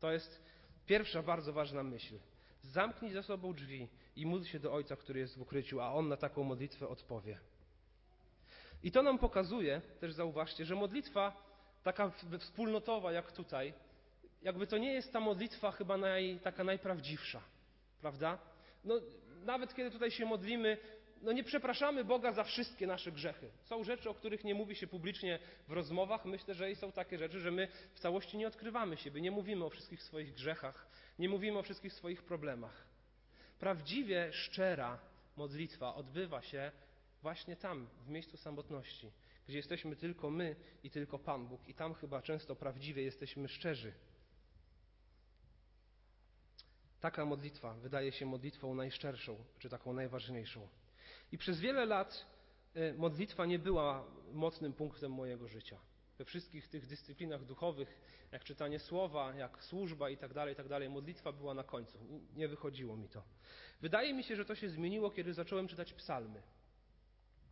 To 0.00 0.12
jest 0.12 0.42
pierwsza 0.86 1.22
bardzo 1.22 1.52
ważna 1.52 1.82
myśl. 1.82 2.18
Zamknij 2.62 3.12
za 3.12 3.22
sobą 3.22 3.54
drzwi 3.54 3.88
i 4.16 4.26
módl 4.26 4.44
się 4.44 4.60
do 4.60 4.72
Ojca, 4.72 4.96
który 4.96 5.20
jest 5.20 5.38
w 5.38 5.40
ukryciu, 5.40 5.80
a 5.80 5.92
On 5.92 6.08
na 6.08 6.16
taką 6.16 6.42
modlitwę 6.42 6.88
odpowie. 6.88 7.38
I 8.86 8.90
to 8.92 9.02
nam 9.02 9.18
pokazuje, 9.18 9.80
też 10.00 10.12
zauważcie, 10.12 10.64
że 10.64 10.74
modlitwa 10.74 11.32
taka 11.82 12.10
wspólnotowa 12.38 13.12
jak 13.12 13.32
tutaj, 13.32 13.72
jakby 14.42 14.66
to 14.66 14.78
nie 14.78 14.92
jest 14.92 15.12
ta 15.12 15.20
modlitwa 15.20 15.72
chyba 15.72 15.96
naj, 15.96 16.38
taka 16.42 16.64
najprawdziwsza, 16.64 17.42
prawda? 18.00 18.38
No, 18.84 18.94
nawet 19.44 19.74
kiedy 19.74 19.90
tutaj 19.90 20.10
się 20.10 20.26
modlimy, 20.26 20.78
no 21.22 21.32
nie 21.32 21.44
przepraszamy 21.44 22.04
Boga 22.04 22.32
za 22.32 22.44
wszystkie 22.44 22.86
nasze 22.86 23.12
grzechy. 23.12 23.50
Są 23.62 23.84
rzeczy, 23.84 24.10
o 24.10 24.14
których 24.14 24.44
nie 24.44 24.54
mówi 24.54 24.76
się 24.76 24.86
publicznie 24.86 25.38
w 25.68 25.72
rozmowach. 25.72 26.24
Myślę, 26.24 26.54
że 26.54 26.70
i 26.70 26.76
są 26.76 26.92
takie 26.92 27.18
rzeczy, 27.18 27.40
że 27.40 27.50
my 27.50 27.68
w 27.94 28.00
całości 28.00 28.36
nie 28.36 28.46
odkrywamy 28.46 28.96
siebie, 28.96 29.20
nie 29.20 29.30
mówimy 29.30 29.64
o 29.64 29.70
wszystkich 29.70 30.02
swoich 30.02 30.34
grzechach, 30.34 30.86
nie 31.18 31.28
mówimy 31.28 31.58
o 31.58 31.62
wszystkich 31.62 31.92
swoich 31.92 32.22
problemach. 32.22 32.86
Prawdziwie 33.58 34.32
szczera 34.32 34.98
modlitwa 35.36 35.94
odbywa 35.94 36.42
się 36.42 36.72
właśnie 37.26 37.56
tam, 37.56 37.88
w 38.06 38.08
miejscu 38.08 38.36
samotności, 38.36 39.12
gdzie 39.48 39.56
jesteśmy 39.56 39.96
tylko 39.96 40.30
my 40.30 40.56
i 40.82 40.90
tylko 40.90 41.18
Pan 41.18 41.46
Bóg, 41.46 41.68
i 41.68 41.74
tam 41.74 41.94
chyba 41.94 42.22
często 42.22 42.56
prawdziwie 42.56 43.02
jesteśmy 43.02 43.48
szczerzy. 43.48 43.92
Taka 47.00 47.24
modlitwa 47.24 47.74
wydaje 47.74 48.12
się 48.12 48.26
modlitwą 48.26 48.74
najszczerszą, 48.74 49.44
czy 49.58 49.68
taką 49.68 49.92
najważniejszą. 49.92 50.68
I 51.32 51.38
przez 51.38 51.60
wiele 51.60 51.86
lat 51.86 52.26
y, 52.76 52.94
modlitwa 52.98 53.46
nie 53.46 53.58
była 53.58 54.04
mocnym 54.32 54.72
punktem 54.72 55.12
mojego 55.12 55.48
życia. 55.48 55.78
We 56.18 56.24
wszystkich 56.24 56.68
tych 56.68 56.86
dyscyplinach 56.86 57.44
duchowych, 57.44 58.00
jak 58.32 58.44
czytanie 58.44 58.78
słowa, 58.78 59.34
jak 59.34 59.64
służba 59.64 60.06
tak 60.16 60.50
i 60.50 60.56
tak 60.56 60.68
dalej, 60.68 60.90
modlitwa 60.90 61.32
była 61.32 61.54
na 61.54 61.64
końcu. 61.64 61.98
Nie 62.34 62.48
wychodziło 62.48 62.96
mi 62.96 63.08
to. 63.08 63.22
Wydaje 63.80 64.14
mi 64.14 64.24
się, 64.24 64.36
że 64.36 64.44
to 64.44 64.54
się 64.54 64.68
zmieniło, 64.68 65.10
kiedy 65.10 65.34
zacząłem 65.34 65.68
czytać 65.68 65.92
psalmy. 65.92 66.42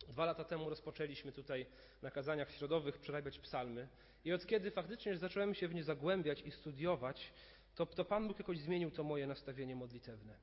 Dwa 0.08 0.24
lata 0.24 0.44
temu 0.44 0.70
rozpoczęliśmy 0.70 1.32
tutaj 1.32 1.66
na 2.02 2.10
kazaniach 2.10 2.50
środowych 2.50 2.98
przerabiać 2.98 3.38
psalmy 3.38 3.88
i 4.24 4.32
od 4.32 4.46
kiedy 4.46 4.70
faktycznie 4.70 5.16
zacząłem 5.16 5.54
się 5.54 5.68
w 5.68 5.74
nie 5.74 5.84
zagłębiać 5.84 6.42
i 6.42 6.50
studiować, 6.50 7.32
to, 7.74 7.86
to 7.86 8.04
Pan 8.04 8.28
Bóg 8.28 8.38
jakoś 8.38 8.58
zmienił 8.58 8.90
to 8.90 9.04
moje 9.04 9.26
nastawienie 9.26 9.76
modlitewne. 9.76 10.36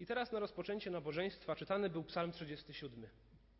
I 0.00 0.06
teraz 0.06 0.32
na 0.32 0.38
rozpoczęcie 0.38 0.90
nabożeństwa 0.90 1.56
czytany 1.56 1.90
był 1.90 2.04
psalm 2.04 2.32
37. 2.32 3.06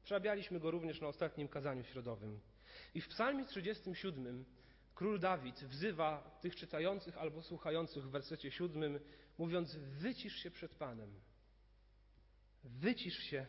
Przerabialiśmy 0.05 0.61
go 0.61 0.71
również 0.71 1.00
na 1.00 1.09
ostatnim 1.09 1.49
kazaniu 1.49 1.85
środowym. 1.85 2.40
I 2.95 3.00
w 3.00 3.09
psalmie 3.09 3.45
37 3.45 4.45
król 4.95 5.21
Dawid 5.21 5.64
wzywa 5.64 6.38
tych 6.40 6.57
czytających 6.57 7.19
albo 7.19 7.43
słuchających 7.43 8.05
w 8.05 8.11
wersecie 8.11 8.50
7, 8.50 9.00
mówiąc: 9.38 9.76
Wycisz 9.76 10.35
się 10.37 10.50
przed 10.50 10.75
Panem. 10.75 11.21
Wycisz 12.64 13.19
się 13.19 13.47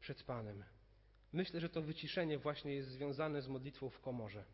przed 0.00 0.22
Panem. 0.22 0.64
Myślę, 1.32 1.60
że 1.60 1.68
to 1.68 1.82
wyciszenie 1.82 2.38
właśnie 2.38 2.74
jest 2.74 2.88
związane 2.88 3.42
z 3.42 3.48
modlitwą 3.48 3.90
w 3.90 4.00
komorze. 4.00 4.44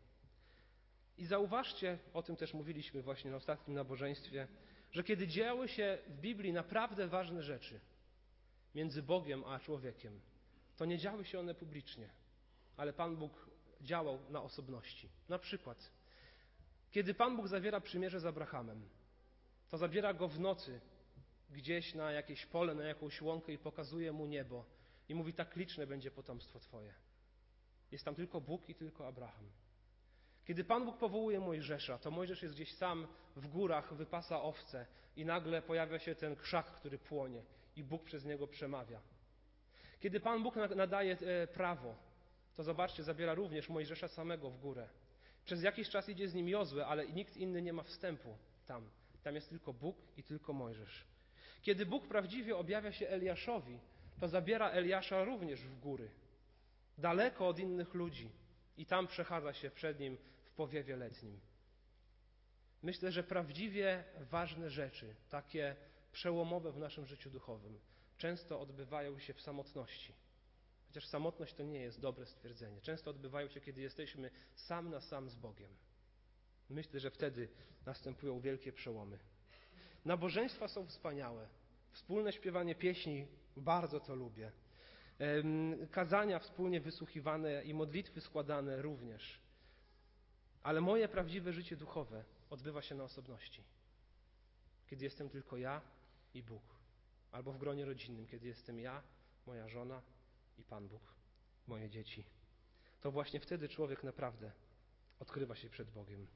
I 1.17 1.25
zauważcie, 1.25 1.97
o 2.13 2.23
tym 2.23 2.35
też 2.35 2.53
mówiliśmy 2.53 3.01
właśnie 3.01 3.31
na 3.31 3.37
ostatnim 3.37 3.75
nabożeństwie, 3.75 4.47
że 4.91 5.03
kiedy 5.03 5.27
działy 5.27 5.67
się 5.67 5.97
w 6.07 6.19
Biblii 6.19 6.53
naprawdę 6.53 7.07
ważne 7.07 7.43
rzeczy 7.43 7.79
między 8.75 9.03
Bogiem 9.03 9.43
a 9.43 9.59
człowiekiem, 9.59 10.19
to 10.77 10.85
nie 10.85 10.97
działy 10.97 11.25
się 11.25 11.39
one 11.39 11.55
publicznie, 11.55 12.09
ale 12.77 12.93
Pan 12.93 13.15
Bóg 13.15 13.49
działał 13.81 14.19
na 14.29 14.41
osobności. 14.41 15.09
Na 15.29 15.39
przykład, 15.39 15.91
kiedy 16.91 17.13
Pan 17.13 17.35
Bóg 17.35 17.47
zawiera 17.47 17.81
przymierze 17.81 18.19
z 18.19 18.25
Abrahamem, 18.25 18.89
to 19.69 19.77
zabiera 19.77 20.13
go 20.13 20.27
w 20.27 20.39
nocy 20.39 20.79
gdzieś 21.49 21.93
na 21.93 22.11
jakieś 22.11 22.45
pole, 22.45 22.75
na 22.75 22.83
jakąś 22.83 23.21
łąkę 23.21 23.53
i 23.53 23.57
pokazuje 23.57 24.11
mu 24.11 24.25
niebo 24.25 24.65
i 25.09 25.15
mówi: 25.15 25.33
Tak 25.33 25.55
liczne 25.55 25.87
będzie 25.87 26.11
potomstwo 26.11 26.59
Twoje. 26.59 26.93
Jest 27.91 28.05
tam 28.05 28.15
tylko 28.15 28.41
Bóg 28.41 28.69
i 28.69 28.75
tylko 28.75 29.07
Abraham. 29.07 29.49
Kiedy 30.45 30.63
Pan 30.63 30.85
Bóg 30.85 30.97
powołuje 30.97 31.39
Mojżesza, 31.39 31.97
to 31.97 32.11
Mojżesz 32.11 32.43
jest 32.43 32.55
gdzieś 32.55 32.73
sam 32.73 33.07
w 33.35 33.47
górach, 33.47 33.93
wypasa 33.93 34.41
owce 34.41 34.85
i 35.15 35.25
nagle 35.25 35.61
pojawia 35.61 35.99
się 35.99 36.15
ten 36.15 36.35
krzak, 36.35 36.65
który 36.65 36.97
płonie 36.97 37.43
i 37.75 37.83
Bóg 37.83 38.03
przez 38.03 38.25
niego 38.25 38.47
przemawia. 38.47 39.01
Kiedy 39.99 40.19
Pan 40.19 40.43
Bóg 40.43 40.55
nadaje 40.75 41.17
e, 41.17 41.47
prawo, 41.47 41.95
to 42.55 42.63
zobaczcie, 42.63 43.03
zabiera 43.03 43.33
również 43.33 43.69
Mojżesza 43.69 44.07
samego 44.07 44.49
w 44.49 44.57
górę. 44.57 44.89
Przez 45.45 45.63
jakiś 45.63 45.89
czas 45.89 46.09
idzie 46.09 46.27
z 46.27 46.33
nim 46.33 46.49
Jozue, 46.49 46.81
ale 46.81 47.07
nikt 47.07 47.37
inny 47.37 47.61
nie 47.61 47.73
ma 47.73 47.83
wstępu 47.83 48.37
tam. 48.65 48.89
Tam 49.23 49.35
jest 49.35 49.49
tylko 49.49 49.73
Bóg 49.73 49.97
i 50.17 50.23
tylko 50.23 50.53
Mojżesz. 50.53 51.05
Kiedy 51.61 51.85
Bóg 51.85 52.07
prawdziwie 52.07 52.57
objawia 52.57 52.91
się 52.91 53.07
Eliaszowi, 53.07 53.79
to 54.19 54.27
zabiera 54.27 54.69
Eliasza 54.69 55.23
również 55.23 55.61
w 55.61 55.79
góry, 55.79 56.09
daleko 56.97 57.47
od 57.47 57.59
innych 57.59 57.93
ludzi 57.93 58.29
i 58.77 58.85
tam 58.85 59.07
przechadza 59.07 59.53
się 59.53 59.71
przed 59.71 59.99
nim 59.99 60.17
w 60.45 60.51
powiewie 60.51 60.95
letnim. 60.95 61.39
Myślę, 62.83 63.11
że 63.11 63.23
prawdziwie 63.23 64.03
ważne 64.19 64.69
rzeczy, 64.69 65.15
takie 65.29 65.75
przełomowe 66.11 66.71
w 66.71 66.77
naszym 66.77 67.05
życiu 67.05 67.29
duchowym, 67.29 67.79
często 68.17 68.61
odbywają 68.61 69.19
się 69.19 69.33
w 69.33 69.41
samotności. 69.41 70.13
Chociaż 70.87 71.07
samotność 71.07 71.53
to 71.53 71.63
nie 71.63 71.79
jest 71.79 71.99
dobre 71.99 72.25
stwierdzenie. 72.25 72.81
Często 72.81 73.11
odbywają 73.11 73.49
się, 73.49 73.61
kiedy 73.61 73.81
jesteśmy 73.81 74.31
sam 74.55 74.89
na 74.89 75.01
sam 75.01 75.29
z 75.29 75.35
Bogiem. 75.35 75.69
Myślę, 76.69 76.99
że 76.99 77.11
wtedy 77.11 77.47
następują 77.85 78.39
wielkie 78.39 78.73
przełomy. 78.73 79.19
Nabożeństwa 80.05 80.67
są 80.67 80.87
wspaniałe. 80.87 81.47
Wspólne 81.95 82.33
śpiewanie 82.33 82.75
pieśni, 82.75 83.27
bardzo 83.57 83.99
to 83.99 84.15
lubię. 84.15 84.51
Kazania 85.91 86.39
wspólnie 86.39 86.81
wysłuchiwane 86.81 87.63
i 87.63 87.73
modlitwy 87.73 88.21
składane 88.21 88.81
również. 88.81 89.39
Ale 90.63 90.81
moje 90.81 91.07
prawdziwe 91.07 91.53
życie 91.53 91.75
duchowe 91.75 92.23
odbywa 92.49 92.81
się 92.81 92.95
na 92.95 93.03
osobności. 93.03 93.63
Kiedy 94.87 95.05
jestem 95.05 95.29
tylko 95.29 95.57
ja 95.57 95.81
i 96.33 96.43
Bóg. 96.43 96.63
Albo 97.31 97.51
w 97.51 97.57
gronie 97.57 97.85
rodzinnym, 97.85 98.27
kiedy 98.27 98.47
jestem 98.47 98.79
ja, 98.79 99.03
moja 99.47 99.67
żona 99.67 100.01
i 100.57 100.63
Pan 100.63 100.87
Bóg, 100.87 101.13
moje 101.67 101.89
dzieci. 101.89 102.23
To 103.01 103.11
właśnie 103.11 103.39
wtedy 103.39 103.69
człowiek 103.69 104.03
naprawdę 104.03 104.51
odkrywa 105.19 105.55
się 105.55 105.69
przed 105.69 105.89
Bogiem. 105.91 106.27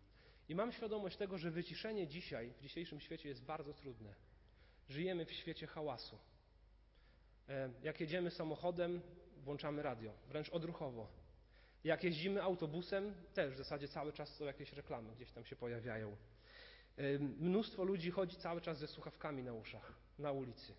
I 0.49 0.55
mam 0.55 0.71
świadomość 0.71 1.17
tego, 1.17 1.37
że 1.37 1.51
wyciszenie 1.51 2.07
dzisiaj, 2.07 2.53
w 2.53 2.61
dzisiejszym 2.61 2.99
świecie 2.99 3.29
jest 3.29 3.43
bardzo 3.43 3.73
trudne. 3.73 4.28
Żyjemy 4.89 5.25
w 5.25 5.31
świecie 5.31 5.67
hałasu. 5.67 6.17
E, 7.49 7.69
jak 7.83 7.99
jedziemy 7.99 8.31
samochodem, 8.31 9.01
włączamy 9.37 9.81
radio, 9.83 10.13
wręcz 10.27 10.49
odruchowo. 10.49 11.07
Jak 11.83 12.03
jeździmy 12.03 12.43
autobusem, 12.43 13.13
też 13.33 13.53
w 13.53 13.57
zasadzie 13.57 13.87
cały 13.87 14.13
czas 14.13 14.35
są 14.35 14.45
jakieś 14.45 14.73
reklamy, 14.73 15.15
gdzieś 15.15 15.31
tam 15.31 15.45
się 15.45 15.55
pojawiają. 15.55 16.15
E, 16.97 17.19
mnóstwo 17.19 17.83
ludzi 17.83 18.11
chodzi 18.11 18.37
cały 18.37 18.61
czas 18.61 18.79
ze 18.79 18.87
słuchawkami 18.87 19.43
na 19.43 19.53
uszach, 19.53 19.93
na 20.19 20.31
ulicy. 20.31 20.73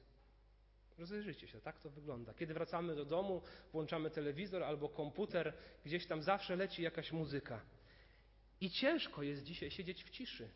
Rozejrzyjcie 0.99 1.49
się, 1.49 1.61
tak 1.61 1.81
to 1.81 1.91
wygląda. 1.91 2.35
Kiedy 2.35 2.55
wracamy 2.55 2.95
do 2.95 3.05
domu, 3.05 3.43
włączamy 3.73 4.11
telewizor 4.11 4.63
albo 4.63 4.89
komputer, 4.89 5.53
gdzieś 5.85 6.07
tam 6.07 6.23
zawsze 6.23 6.57
leci 6.57 6.83
jakaś 6.83 7.13
muzyka. 7.13 7.61
I 8.61 8.71
ciężko 8.71 9.23
jest 9.23 9.43
dzisiaj 9.43 9.71
siedzieć 9.71 10.05
w 10.05 10.11
ciszy. 10.11 10.49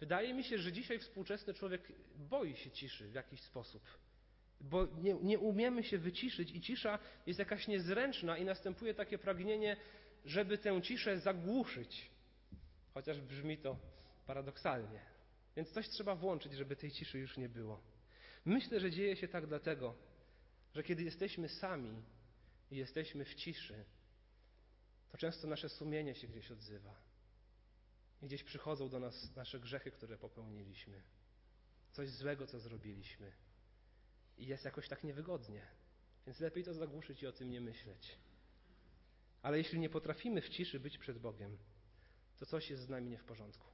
Wydaje 0.00 0.34
mi 0.34 0.44
się, 0.44 0.58
że 0.58 0.72
dzisiaj 0.72 0.98
współczesny 0.98 1.54
człowiek 1.54 1.92
boi 2.16 2.56
się 2.56 2.70
ciszy 2.70 3.08
w 3.08 3.14
jakiś 3.14 3.42
sposób 3.42 3.82
bo 4.60 4.86
nie, 4.86 5.14
nie 5.14 5.38
umiemy 5.38 5.84
się 5.84 5.98
wyciszyć 5.98 6.50
i 6.50 6.60
cisza 6.60 6.98
jest 7.26 7.38
jakaś 7.38 7.68
niezręczna 7.68 8.38
i 8.38 8.44
następuje 8.44 8.94
takie 8.94 9.18
pragnienie, 9.18 9.76
żeby 10.24 10.58
tę 10.58 10.82
ciszę 10.82 11.18
zagłuszyć. 11.18 12.10
Chociaż 12.94 13.20
brzmi 13.20 13.58
to 13.58 13.76
paradoksalnie. 14.26 15.00
Więc 15.56 15.70
coś 15.70 15.88
trzeba 15.88 16.14
włączyć, 16.14 16.52
żeby 16.52 16.76
tej 16.76 16.90
ciszy 16.90 17.18
już 17.18 17.36
nie 17.36 17.48
było. 17.48 17.80
Myślę, 18.44 18.80
że 18.80 18.90
dzieje 18.90 19.16
się 19.16 19.28
tak 19.28 19.46
dlatego, 19.46 19.94
że 20.74 20.82
kiedy 20.82 21.02
jesteśmy 21.02 21.48
sami 21.48 22.02
i 22.70 22.76
jesteśmy 22.76 23.24
w 23.24 23.34
ciszy, 23.34 23.84
to 25.12 25.18
często 25.18 25.46
nasze 25.46 25.68
sumienie 25.68 26.14
się 26.14 26.28
gdzieś 26.28 26.50
odzywa. 26.50 27.09
Gdzieś 28.22 28.44
przychodzą 28.44 28.88
do 28.88 29.00
nas 29.00 29.36
nasze 29.36 29.60
grzechy, 29.60 29.90
które 29.90 30.18
popełniliśmy. 30.18 31.02
Coś 31.92 32.10
złego, 32.10 32.46
co 32.46 32.60
zrobiliśmy. 32.60 33.32
I 34.38 34.46
jest 34.46 34.64
jakoś 34.64 34.88
tak 34.88 35.04
niewygodnie. 35.04 35.66
Więc 36.26 36.40
lepiej 36.40 36.64
to 36.64 36.74
zagłuszyć 36.74 37.22
i 37.22 37.26
o 37.26 37.32
tym 37.32 37.50
nie 37.50 37.60
myśleć. 37.60 38.18
Ale 39.42 39.58
jeśli 39.58 39.78
nie 39.78 39.90
potrafimy 39.90 40.42
w 40.42 40.48
ciszy 40.48 40.80
być 40.80 40.98
przed 40.98 41.18
Bogiem, 41.18 41.58
to 42.38 42.46
coś 42.46 42.70
jest 42.70 42.82
z 42.82 42.88
nami 42.88 43.10
nie 43.10 43.18
w 43.18 43.24
porządku. 43.24 43.66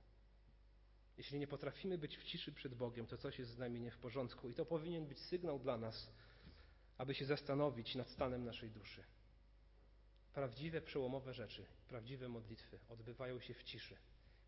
Jeśli 1.16 1.38
nie 1.38 1.46
potrafimy 1.46 1.98
być 1.98 2.18
w 2.18 2.24
ciszy 2.24 2.52
przed 2.52 2.74
Bogiem, 2.74 3.06
to 3.06 3.18
coś 3.18 3.38
jest 3.38 3.50
z 3.50 3.58
nami 3.58 3.80
nie 3.80 3.90
w 3.90 3.98
porządku. 3.98 4.50
I 4.50 4.54
to 4.54 4.66
powinien 4.66 5.06
być 5.06 5.18
sygnał 5.18 5.58
dla 5.58 5.78
nas, 5.78 6.12
aby 6.98 7.14
się 7.14 7.26
zastanowić 7.26 7.94
nad 7.94 8.10
stanem 8.10 8.44
naszej 8.44 8.70
duszy. 8.70 9.04
Prawdziwe, 10.34 10.80
przełomowe 10.80 11.34
rzeczy, 11.34 11.66
prawdziwe 11.88 12.28
modlitwy 12.28 12.78
odbywają 12.88 13.40
się 13.40 13.54
w 13.54 13.62
ciszy, 13.62 13.96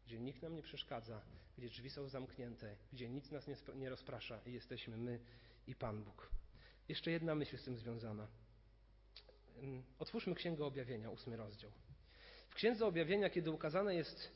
gdzie 0.08 0.20
nikt 0.20 0.42
nam 0.42 0.54
nie 0.54 0.62
przeszkadza, 0.62 1.20
gdzie 1.58 1.68
drzwi 1.68 1.90
są 1.90 2.08
zamknięte, 2.08 2.76
gdzie 2.92 3.08
nic 3.08 3.30
nas 3.30 3.46
nie, 3.46 3.56
nie 3.74 3.90
rozprasza 3.90 4.40
i 4.46 4.52
jesteśmy 4.52 4.96
my 4.96 5.20
i 5.66 5.74
Pan 5.74 6.04
Bóg. 6.04 6.30
Jeszcze 6.88 7.10
jedna 7.10 7.34
myśl 7.34 7.58
z 7.58 7.64
tym 7.64 7.76
związana. 7.76 8.28
Otwórzmy 9.98 10.34
Księgę 10.34 10.64
Objawienia, 10.64 11.10
ósmy 11.10 11.36
rozdział. 11.36 11.70
W 12.48 12.54
Księdze 12.54 12.86
Objawienia, 12.86 13.30
kiedy 13.30 13.50
ukazane 13.50 13.94
jest 13.94 14.32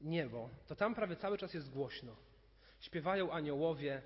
niebo, 0.00 0.50
to 0.66 0.76
tam 0.76 0.94
prawie 0.94 1.16
cały 1.16 1.38
czas 1.38 1.54
jest 1.54 1.70
głośno. 1.70 2.16
Śpiewają 2.80 3.32
aniołowie, 3.32 4.02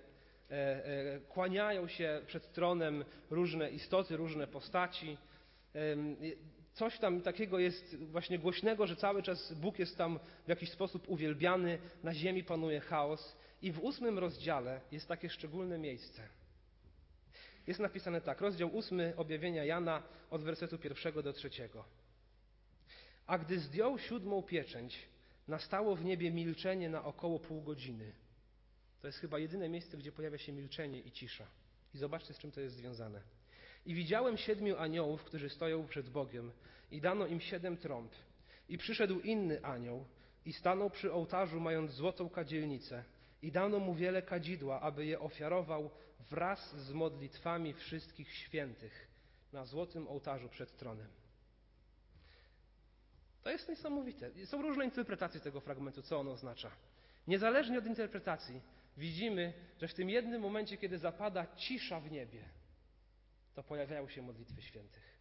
e, 0.50 0.87
e, 0.87 1.21
kłaniają 1.21 1.89
się 1.89 2.23
przed 2.27 2.53
tronem 2.53 3.05
różne 3.31 3.71
istoty, 3.71 4.17
różne 4.17 4.47
postaci. 4.47 5.19
Coś 6.73 6.99
tam 6.99 7.21
takiego 7.21 7.59
jest 7.59 7.97
właśnie 7.97 8.39
głośnego, 8.39 8.87
że 8.87 8.97
cały 8.97 9.23
czas 9.23 9.53
Bóg 9.53 9.79
jest 9.79 9.99
tam 9.99 10.19
w 10.47 10.49
jakiś 10.49 10.71
sposób 10.71 11.09
uwielbiany, 11.09 11.79
na 12.03 12.15
ziemi 12.15 12.45
panuje 12.45 12.81
chaos. 12.81 13.37
I 13.62 13.73
w 13.73 13.81
ósmym 13.81 14.19
rozdziale 14.19 14.81
jest 14.93 15.09
takie 15.09 15.31
szczególne 15.31 15.79
miejsce. 15.79 16.29
Jest 17.67 17.81
napisane 17.81 18.21
tak, 18.21 18.41
rozdział 18.41 18.77
ósmy 18.77 19.12
objawienia 19.17 19.65
Jana 19.65 20.03
od 20.31 20.43
wersetu 20.43 20.79
pierwszego 20.79 21.23
do 21.23 21.33
trzeciego. 21.33 21.85
A 23.27 23.39
gdy 23.39 23.59
zdjął 23.59 23.99
siódmą 23.99 24.43
pieczęć, 24.43 25.09
nastało 25.49 25.97
w 25.97 26.05
niebie 26.05 26.31
milczenie 26.31 26.89
na 26.89 27.05
około 27.05 27.39
pół 27.39 27.62
godziny. 27.62 28.12
To 29.00 29.07
jest 29.07 29.19
chyba 29.19 29.39
jedyne 29.39 29.69
miejsce, 29.69 29.97
gdzie 29.97 30.12
pojawia 30.12 30.39
się 30.39 30.53
milczenie 30.53 31.00
i 31.00 31.12
cisza. 31.12 31.47
I 31.95 31.99
zobaczcie, 31.99 32.35
z 32.35 32.39
czym 32.39 32.50
to 32.53 32.61
jest 32.61 32.77
związane. 32.77 33.23
I 33.87 33.95
widziałem 33.95 34.37
siedmiu 34.37 34.77
aniołów, 34.79 35.25
którzy 35.25 35.49
stoją 35.49 35.87
przed 35.87 36.09
Bogiem, 36.09 36.53
i 36.91 37.01
dano 37.01 37.27
im 37.27 37.41
siedem 37.41 37.77
trąb. 37.77 38.13
I 38.69 38.79
przyszedł 38.79 39.21
inny 39.21 39.65
anioł 39.65 40.05
i 40.45 40.53
stanął 40.53 40.91
przy 40.91 41.13
ołtarzu, 41.13 41.61
mając 41.61 41.91
złotą 41.91 42.29
kadzielnicę. 42.29 43.05
I 43.43 43.53
dano 43.53 43.79
mu 43.79 43.95
wiele 43.95 44.23
kadzidła, 44.23 44.81
aby 44.81 45.07
je 45.07 45.21
ofiarował 45.21 45.91
wraz 46.31 46.77
z 46.77 46.93
modlitwami 46.93 47.75
wszystkich 47.75 48.33
świętych 48.33 49.09
na 49.53 49.65
złotym 49.65 50.09
ołtarzu 50.09 50.49
przed 50.49 50.77
tronem. 50.77 51.09
To 53.43 53.51
jest 53.51 53.69
niesamowite. 53.69 54.47
Są 54.47 54.63
różne 54.63 54.85
interpretacje 54.85 55.41
tego 55.41 55.61
fragmentu, 55.61 56.03
co 56.03 56.21
on 56.21 56.29
oznacza. 56.29 56.71
Niezależnie 57.27 57.79
od 57.79 57.87
interpretacji, 57.87 58.61
widzimy, 58.97 59.53
że 59.81 59.89
w 59.89 59.95
tym 59.95 60.11
jednym 60.11 60.43
momencie, 60.43 60.77
kiedy 60.77 60.99
zapada 60.99 61.47
cisza 61.57 62.01
w 62.01 62.11
niebie, 62.11 62.45
to 63.54 63.62
pojawiają 63.62 64.09
się 64.09 64.23
modlitwy 64.23 64.62
świętych. 64.62 65.21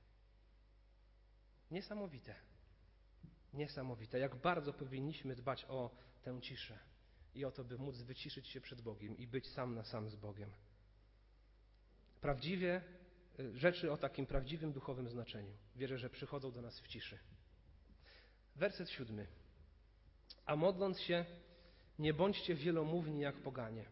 Niesamowite. 1.72 2.36
Niesamowite. 3.54 4.20
Jak 4.20 4.36
bardzo 4.36 4.74
powinniśmy 4.74 5.36
dbać 5.36 5.66
o 5.66 5.92
tę 6.22 6.42
ciszę 6.42 6.80
i 7.36 7.46
o 7.46 7.52
to, 7.52 7.64
by 7.64 7.78
móc 7.78 8.02
wyciszyć 8.02 8.48
się 8.48 8.62
przed 8.62 8.82
Bogiem 8.82 9.18
i 9.18 9.28
być 9.28 9.48
sam 9.48 9.76
na 9.76 9.84
sam 9.84 10.10
z 10.10 10.16
Bogiem. 10.16 10.52
Prawdziwie 12.22 12.82
y, 13.40 13.58
rzeczy 13.58 13.92
o 13.92 13.98
takim 13.98 14.26
prawdziwym 14.26 14.72
duchowym 14.72 15.10
znaczeniu. 15.10 15.54
Wierzę, 15.76 15.98
że 15.98 16.10
przychodzą 16.10 16.52
do 16.52 16.62
nas 16.62 16.80
w 16.80 16.88
ciszy. 16.88 17.20
Werset 18.56 18.90
siódmy. 18.90 19.28
A 20.46 20.56
modląc 20.56 21.00
się, 21.00 21.26
nie 22.00 22.14
bądźcie 22.14 22.56
wielomówni 22.56 23.22
jak 23.22 23.36
poganie, 23.36 23.86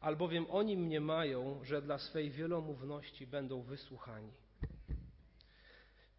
albowiem 0.00 0.46
oni 0.50 0.76
mniemają, 0.76 1.64
że 1.64 1.82
dla 1.82 1.98
swej 1.98 2.30
wielomówności 2.30 3.26
będą 3.26 3.62
wysłuchani. 3.62 4.32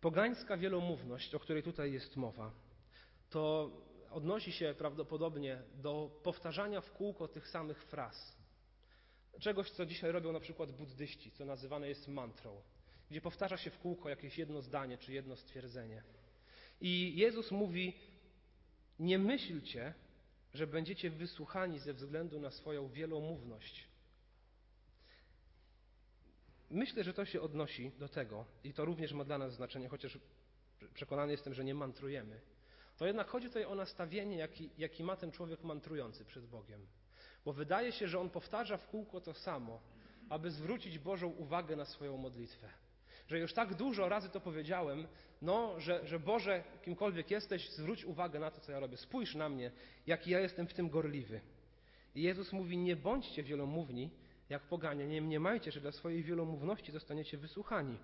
Pogańska 0.01 0.57
wielomówność, 0.57 1.35
o 1.35 1.39
której 1.39 1.63
tutaj 1.63 1.93
jest 1.93 2.15
mowa, 2.15 2.51
to 3.29 3.71
odnosi 4.11 4.51
się 4.51 4.75
prawdopodobnie 4.77 5.61
do 5.75 6.19
powtarzania 6.23 6.81
w 6.81 6.91
kółko 6.91 7.27
tych 7.27 7.47
samych 7.47 7.83
fraz. 7.83 8.39
Czegoś, 9.39 9.71
co 9.71 9.85
dzisiaj 9.85 10.11
robią 10.11 10.31
na 10.31 10.39
przykład 10.39 10.71
buddyści, 10.71 11.31
co 11.31 11.45
nazywane 11.45 11.89
jest 11.89 12.07
mantrą, 12.07 12.61
gdzie 13.09 13.21
powtarza 13.21 13.57
się 13.57 13.69
w 13.69 13.79
kółko 13.79 14.09
jakieś 14.09 14.37
jedno 14.37 14.61
zdanie 14.61 14.97
czy 14.97 15.13
jedno 15.13 15.35
stwierdzenie. 15.35 16.03
I 16.81 17.13
Jezus 17.15 17.51
mówi: 17.51 17.93
Nie 18.99 19.19
myślcie, 19.19 19.93
że 20.53 20.67
będziecie 20.67 21.09
wysłuchani 21.09 21.79
ze 21.79 21.93
względu 21.93 22.39
na 22.39 22.51
swoją 22.51 22.87
wielomówność. 22.87 23.87
Myślę, 26.69 27.03
że 27.03 27.13
to 27.13 27.25
się 27.25 27.41
odnosi 27.41 27.91
do 27.99 28.09
tego, 28.09 28.45
i 28.63 28.73
to 28.73 28.85
również 28.85 29.13
ma 29.13 29.23
dla 29.23 29.37
nas 29.37 29.53
znaczenie, 29.53 29.89
chociaż 29.89 30.19
przekonany 30.93 31.31
jestem, 31.31 31.53
że 31.53 31.63
nie 31.63 31.73
mantrujemy. 31.73 32.41
To 32.97 33.05
jednak 33.05 33.27
chodzi 33.27 33.47
tutaj 33.47 33.65
o 33.65 33.75
nastawienie, 33.75 34.37
jaki, 34.37 34.69
jaki 34.77 35.03
ma 35.03 35.15
ten 35.15 35.31
człowiek 35.31 35.63
mantrujący 35.63 36.25
przed 36.25 36.45
Bogiem. 36.45 36.87
Bo 37.45 37.53
wydaje 37.53 37.91
się, 37.91 38.07
że 38.07 38.19
on 38.19 38.29
powtarza 38.29 38.77
w 38.77 38.87
kółko 38.87 39.21
to 39.21 39.33
samo, 39.33 39.81
aby 40.29 40.51
zwrócić 40.51 40.99
Bożą 40.99 41.27
uwagę 41.27 41.75
na 41.75 41.85
swoją 41.85 42.17
modlitwę 42.17 42.69
że 43.29 43.39
już 43.39 43.53
tak 43.53 43.73
dużo 43.73 44.09
razy 44.09 44.29
to 44.29 44.41
powiedziałem, 44.41 45.07
no, 45.41 45.79
że, 45.79 46.07
że 46.07 46.19
Boże, 46.19 46.63
kimkolwiek 46.81 47.31
jesteś, 47.31 47.69
zwróć 47.69 48.05
uwagę 48.05 48.39
na 48.39 48.51
to, 48.51 48.61
co 48.61 48.71
ja 48.71 48.79
robię. 48.79 48.97
Spójrz 48.97 49.35
na 49.35 49.49
mnie, 49.49 49.71
jaki 50.07 50.31
ja 50.31 50.39
jestem 50.39 50.67
w 50.67 50.73
tym 50.73 50.89
gorliwy. 50.89 51.41
I 52.15 52.21
Jezus 52.21 52.53
mówi, 52.53 52.77
nie 52.77 52.95
bądźcie 52.95 53.43
wielomówni, 53.43 54.09
jak 54.49 54.61
poganie, 54.61 55.07
nie 55.07 55.21
mniemajcie, 55.21 55.71
że 55.71 55.81
dla 55.81 55.91
swojej 55.91 56.23
wielomówności 56.23 56.91
zostaniecie 56.91 57.37
wysłuchani. 57.37 57.97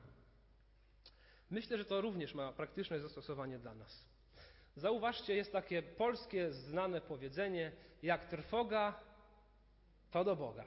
Myślę, 1.52 1.78
że 1.78 1.86
to 1.86 2.02
również 2.02 2.34
ma 2.34 2.52
praktyczne 2.52 3.00
zastosowanie 3.00 3.60
dla 3.60 3.76
nas. 3.76 4.06
Zauważcie, 4.76 5.36
jest 5.36 5.52
takie 5.52 5.82
polskie 5.82 6.52
znane 6.52 7.02
powiedzenie, 7.02 7.72
jak 8.04 8.26
trwoga, 8.26 9.00
to 10.12 10.24
do 10.24 10.36
Boga. 10.36 10.66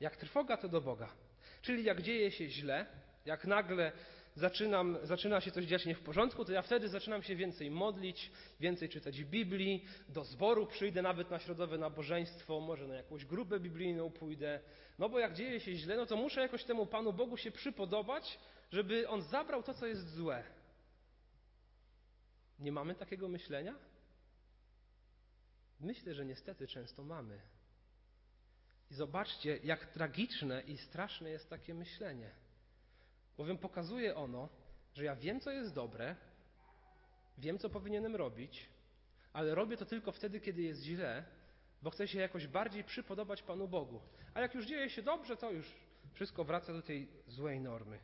Jak 0.00 0.16
trwoga, 0.16 0.56
to 0.56 0.68
do 0.68 0.80
Boga. 0.80 1.08
Czyli 1.62 1.84
jak 1.84 2.02
dzieje 2.02 2.30
się 2.30 2.48
źle, 2.48 2.86
jak 3.24 3.44
nagle 3.44 3.92
zaczynam, 4.34 4.98
zaczyna 5.02 5.40
się 5.40 5.50
coś 5.50 5.64
dziać 5.64 5.86
nie 5.86 5.94
w 5.94 6.00
porządku, 6.00 6.44
to 6.44 6.52
ja 6.52 6.62
wtedy 6.62 6.88
zaczynam 6.88 7.22
się 7.22 7.36
więcej 7.36 7.70
modlić, 7.70 8.32
więcej 8.60 8.88
czytać 8.88 9.24
Biblii, 9.24 9.84
do 10.08 10.24
zboru 10.24 10.66
przyjdę 10.66 11.02
nawet 11.02 11.30
na 11.30 11.38
środowe 11.38 11.78
nabożeństwo, 11.78 12.60
może 12.60 12.86
na 12.86 12.94
jakąś 12.94 13.24
grupę 13.24 13.60
biblijną 13.60 14.10
pójdę. 14.10 14.60
No 14.98 15.08
bo 15.08 15.18
jak 15.18 15.34
dzieje 15.34 15.60
się 15.60 15.74
źle, 15.74 15.96
no 15.96 16.06
to 16.06 16.16
muszę 16.16 16.40
jakoś 16.40 16.64
temu 16.64 16.86
Panu 16.86 17.12
Bogu 17.12 17.36
się 17.36 17.50
przypodobać, 17.50 18.38
żeby 18.72 19.08
On 19.08 19.22
zabrał 19.22 19.62
to, 19.62 19.74
co 19.74 19.86
jest 19.86 20.14
złe. 20.14 20.44
Nie 22.58 22.72
mamy 22.72 22.94
takiego 22.94 23.28
myślenia? 23.28 23.74
Myślę, 25.80 26.14
że 26.14 26.24
niestety 26.24 26.66
często 26.66 27.04
mamy. 27.04 27.40
I 28.90 28.94
zobaczcie, 28.94 29.58
jak 29.64 29.86
tragiczne 29.86 30.62
i 30.62 30.78
straszne 30.78 31.30
jest 31.30 31.50
takie 31.50 31.74
myślenie. 31.74 32.43
Bowiem 33.36 33.58
pokazuje 33.58 34.16
ono, 34.16 34.48
że 34.94 35.04
ja 35.04 35.16
wiem, 35.16 35.40
co 35.40 35.50
jest 35.50 35.74
dobre, 35.74 36.16
wiem, 37.38 37.58
co 37.58 37.70
powinienem 37.70 38.16
robić, 38.16 38.68
ale 39.32 39.54
robię 39.54 39.76
to 39.76 39.84
tylko 39.84 40.12
wtedy, 40.12 40.40
kiedy 40.40 40.62
jest 40.62 40.82
źle, 40.82 41.24
bo 41.82 41.90
chcę 41.90 42.08
się 42.08 42.18
jakoś 42.18 42.46
bardziej 42.46 42.84
przypodobać 42.84 43.42
Panu 43.42 43.68
Bogu. 43.68 44.00
A 44.34 44.40
jak 44.40 44.54
już 44.54 44.66
dzieje 44.66 44.90
się 44.90 45.02
dobrze, 45.02 45.36
to 45.36 45.50
już 45.50 45.74
wszystko 46.12 46.44
wraca 46.44 46.72
do 46.72 46.82
tej 46.82 47.08
złej 47.26 47.60
normy. 47.60 47.98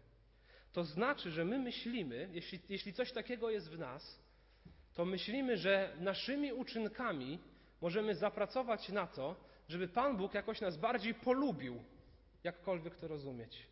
To 0.73 0.85
znaczy, 0.85 1.31
że 1.31 1.45
my 1.45 1.59
myślimy, 1.59 2.29
jeśli, 2.33 2.61
jeśli 2.69 2.93
coś 2.93 3.13
takiego 3.13 3.51
jest 3.51 3.71
w 3.71 3.79
nas, 3.79 4.21
to 4.95 5.05
myślimy, 5.05 5.57
że 5.57 5.97
naszymi 6.01 6.53
uczynkami 6.53 7.39
możemy 7.81 8.15
zapracować 8.15 8.89
na 8.89 9.07
to, 9.07 9.37
żeby 9.69 9.89
Pan 9.89 10.17
Bóg 10.17 10.35
jakoś 10.35 10.61
nas 10.61 10.77
bardziej 10.77 11.15
polubił, 11.15 11.85
jakkolwiek 12.45 12.97
to 12.97 13.09
rozumieć 13.09 13.67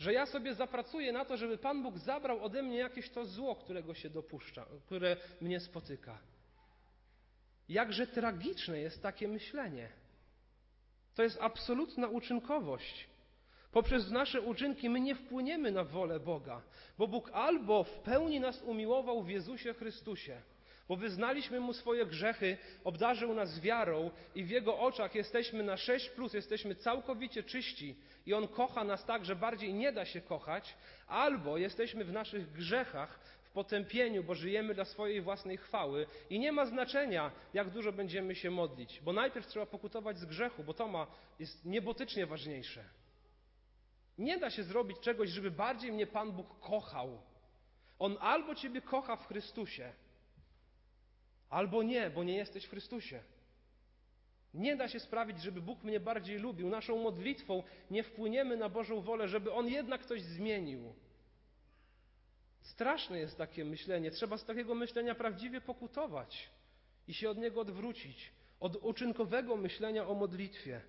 że 0.00 0.12
ja 0.12 0.26
sobie 0.26 0.54
zapracuję 0.54 1.12
na 1.12 1.24
to, 1.24 1.36
żeby 1.36 1.58
Pan 1.58 1.82
Bóg 1.82 1.98
zabrał 1.98 2.44
ode 2.44 2.62
mnie 2.62 2.78
jakieś 2.78 3.10
to 3.10 3.24
zło, 3.24 3.56
którego 3.56 3.94
się 3.94 4.10
dopuszcza, 4.10 4.66
które 4.86 5.16
mnie 5.40 5.60
spotyka. 5.60 6.18
Jakże 7.68 8.06
tragiczne 8.06 8.78
jest 8.78 9.02
takie 9.02 9.28
myślenie. 9.28 9.88
To 11.14 11.22
jest 11.22 11.38
absolutna 11.40 12.08
uczynkowość. 12.08 13.08
Poprzez 13.72 14.10
nasze 14.10 14.40
uczynki 14.40 14.90
my 14.90 15.00
nie 15.00 15.14
wpłyniemy 15.14 15.70
na 15.70 15.84
wolę 15.84 16.20
Boga, 16.20 16.62
bo 16.98 17.08
Bóg 17.08 17.30
albo 17.32 17.84
w 17.84 17.98
pełni 17.98 18.40
nas 18.40 18.62
umiłował 18.62 19.22
w 19.22 19.28
Jezusie 19.28 19.74
Chrystusie, 19.74 20.42
bo 20.90 20.96
wyznaliśmy 20.96 21.60
Mu 21.60 21.72
swoje 21.72 22.06
grzechy, 22.06 22.58
obdarzył 22.84 23.34
nas 23.34 23.60
wiarą 23.60 24.10
i 24.34 24.44
w 24.44 24.50
Jego 24.50 24.78
oczach 24.78 25.14
jesteśmy 25.14 25.62
na 25.62 25.76
6 25.76 26.10
plus, 26.10 26.34
jesteśmy 26.34 26.74
całkowicie 26.74 27.42
czyści 27.42 27.96
i 28.26 28.34
On 28.34 28.48
kocha 28.48 28.84
nas 28.84 29.04
tak, 29.04 29.24
że 29.24 29.36
bardziej 29.36 29.74
nie 29.74 29.92
da 29.92 30.04
się 30.04 30.20
kochać, 30.20 30.76
albo 31.06 31.58
jesteśmy 31.58 32.04
w 32.04 32.12
naszych 32.12 32.52
grzechach, 32.52 33.20
w 33.42 33.50
potępieniu, 33.50 34.24
bo 34.24 34.34
żyjemy 34.34 34.74
dla 34.74 34.84
swojej 34.84 35.20
własnej 35.20 35.56
chwały 35.56 36.06
i 36.30 36.38
nie 36.38 36.52
ma 36.52 36.66
znaczenia, 36.66 37.30
jak 37.54 37.70
dużo 37.70 37.92
będziemy 37.92 38.34
się 38.34 38.50
modlić, 38.50 39.00
bo 39.00 39.12
najpierw 39.12 39.46
trzeba 39.46 39.66
pokutować 39.66 40.18
z 40.18 40.24
grzechu, 40.24 40.64
bo 40.64 40.74
to 40.74 40.88
ma, 40.88 41.06
jest 41.38 41.64
niebotycznie 41.64 42.26
ważniejsze. 42.26 42.84
Nie 44.18 44.38
da 44.38 44.50
się 44.50 44.62
zrobić 44.62 44.98
czegoś, 45.00 45.30
żeby 45.30 45.50
bardziej 45.50 45.92
mnie 45.92 46.06
Pan 46.06 46.32
Bóg 46.32 46.60
kochał. 46.60 47.22
On 47.98 48.16
albo 48.20 48.54
Ciebie 48.54 48.80
kocha 48.80 49.16
w 49.16 49.26
Chrystusie, 49.26 49.92
albo 51.50 51.82
nie, 51.82 52.10
bo 52.10 52.24
nie 52.24 52.36
jesteś 52.36 52.64
w 52.64 52.70
Chrystusie. 52.70 53.20
Nie 54.54 54.76
da 54.76 54.88
się 54.88 55.00
sprawić, 55.00 55.42
żeby 55.42 55.62
Bóg 55.62 55.84
mnie 55.84 56.00
bardziej 56.00 56.38
lubił. 56.38 56.68
Naszą 56.68 57.02
modlitwą 57.02 57.62
nie 57.90 58.02
wpłyniemy 58.02 58.56
na 58.56 58.68
Bożą 58.68 59.00
wolę, 59.00 59.28
żeby 59.28 59.52
On 59.52 59.68
jednak 59.68 60.06
coś 60.06 60.22
zmienił. 60.22 60.94
Straszne 62.62 63.18
jest 63.18 63.38
takie 63.38 63.64
myślenie. 63.64 64.10
Trzeba 64.10 64.38
z 64.38 64.44
takiego 64.44 64.74
myślenia 64.74 65.14
prawdziwie 65.14 65.60
pokutować 65.60 66.50
i 67.08 67.14
się 67.14 67.30
od 67.30 67.38
niego 67.38 67.60
odwrócić. 67.60 68.32
Od 68.60 68.76
uczynkowego 68.76 69.56
myślenia 69.56 70.08
o 70.08 70.14
modlitwie. 70.14 70.80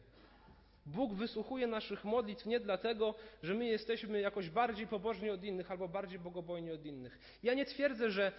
Bóg 0.86 1.14
wysłuchuje 1.14 1.68
naszych 1.68 2.04
modlitw 2.04 2.46
nie 2.46 2.60
dlatego, 2.60 3.16
że 3.44 3.54
my 3.54 3.66
jesteśmy 3.66 4.22
jakoś 4.22 4.50
bardziej 4.50 4.88
pobożni 4.88 5.30
od 5.30 5.44
innych 5.44 5.72
albo 5.72 5.88
bardziej 5.88 6.20
bogobojni 6.20 6.72
od 6.72 6.86
innych. 6.86 7.20
Ja 7.44 7.54
nie 7.54 7.66
twierdzę, 7.66 8.12
że, 8.12 8.32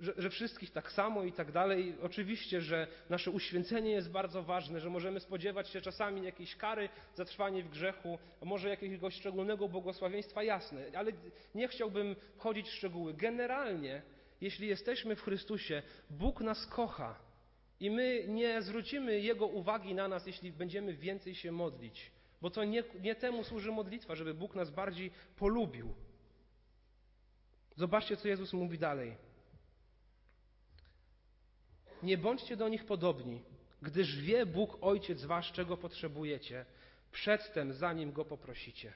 że, 0.00 0.12
że, 0.16 0.30
wszystkich 0.30 0.70
tak 0.70 0.92
samo 0.92 1.24
i 1.24 1.32
tak 1.32 1.52
dalej. 1.52 1.94
Oczywiście, 2.02 2.60
że 2.60 2.86
nasze 3.10 3.30
uświęcenie 3.30 3.90
jest 3.90 4.10
bardzo 4.10 4.42
ważne, 4.42 4.80
że 4.80 4.90
możemy 4.90 5.20
spodziewać 5.20 5.68
się 5.68 5.80
czasami 5.80 6.24
jakiejś 6.24 6.56
kary 6.56 6.88
za 7.14 7.24
trwanie 7.24 7.62
w 7.62 7.68
grzechu, 7.68 8.18
może 8.42 8.68
jakiegoś 8.68 9.14
szczególnego 9.14 9.68
błogosławieństwa, 9.68 10.42
jasne, 10.42 10.86
ale 10.96 11.12
nie 11.54 11.68
chciałbym 11.68 12.16
wchodzić 12.36 12.68
w 12.68 12.74
szczegóły. 12.74 13.14
Generalnie, 13.14 14.02
jeśli 14.40 14.68
jesteśmy 14.68 15.16
w 15.16 15.22
Chrystusie, 15.22 15.82
Bóg 16.10 16.40
nas 16.40 16.66
kocha. 16.66 17.18
I 17.80 17.90
my 17.90 18.24
nie 18.28 18.62
zwrócimy 18.62 19.20
Jego 19.20 19.46
uwagi 19.46 19.94
na 19.94 20.08
nas, 20.08 20.26
jeśli 20.26 20.52
będziemy 20.52 20.94
więcej 20.94 21.34
się 21.34 21.52
modlić, 21.52 22.10
bo 22.42 22.50
to 22.50 22.64
nie, 22.64 22.84
nie 23.00 23.14
temu 23.14 23.44
służy 23.44 23.72
modlitwa, 23.72 24.14
żeby 24.14 24.34
Bóg 24.34 24.54
nas 24.54 24.70
bardziej 24.70 25.10
polubił. 25.36 25.94
Zobaczcie, 27.76 28.16
co 28.16 28.28
Jezus 28.28 28.52
mówi 28.52 28.78
dalej. 28.78 29.31
Nie 32.02 32.18
bądźcie 32.18 32.56
do 32.56 32.68
nich 32.68 32.84
podobni, 32.84 33.42
gdyż 33.82 34.16
wie 34.20 34.46
Bóg 34.46 34.78
Ojciec 34.80 35.24
wasz, 35.24 35.52
czego 35.52 35.76
potrzebujecie, 35.76 36.64
przedtem, 37.12 37.72
zanim 37.72 38.12
Go 38.12 38.24
poprosicie. 38.24 38.92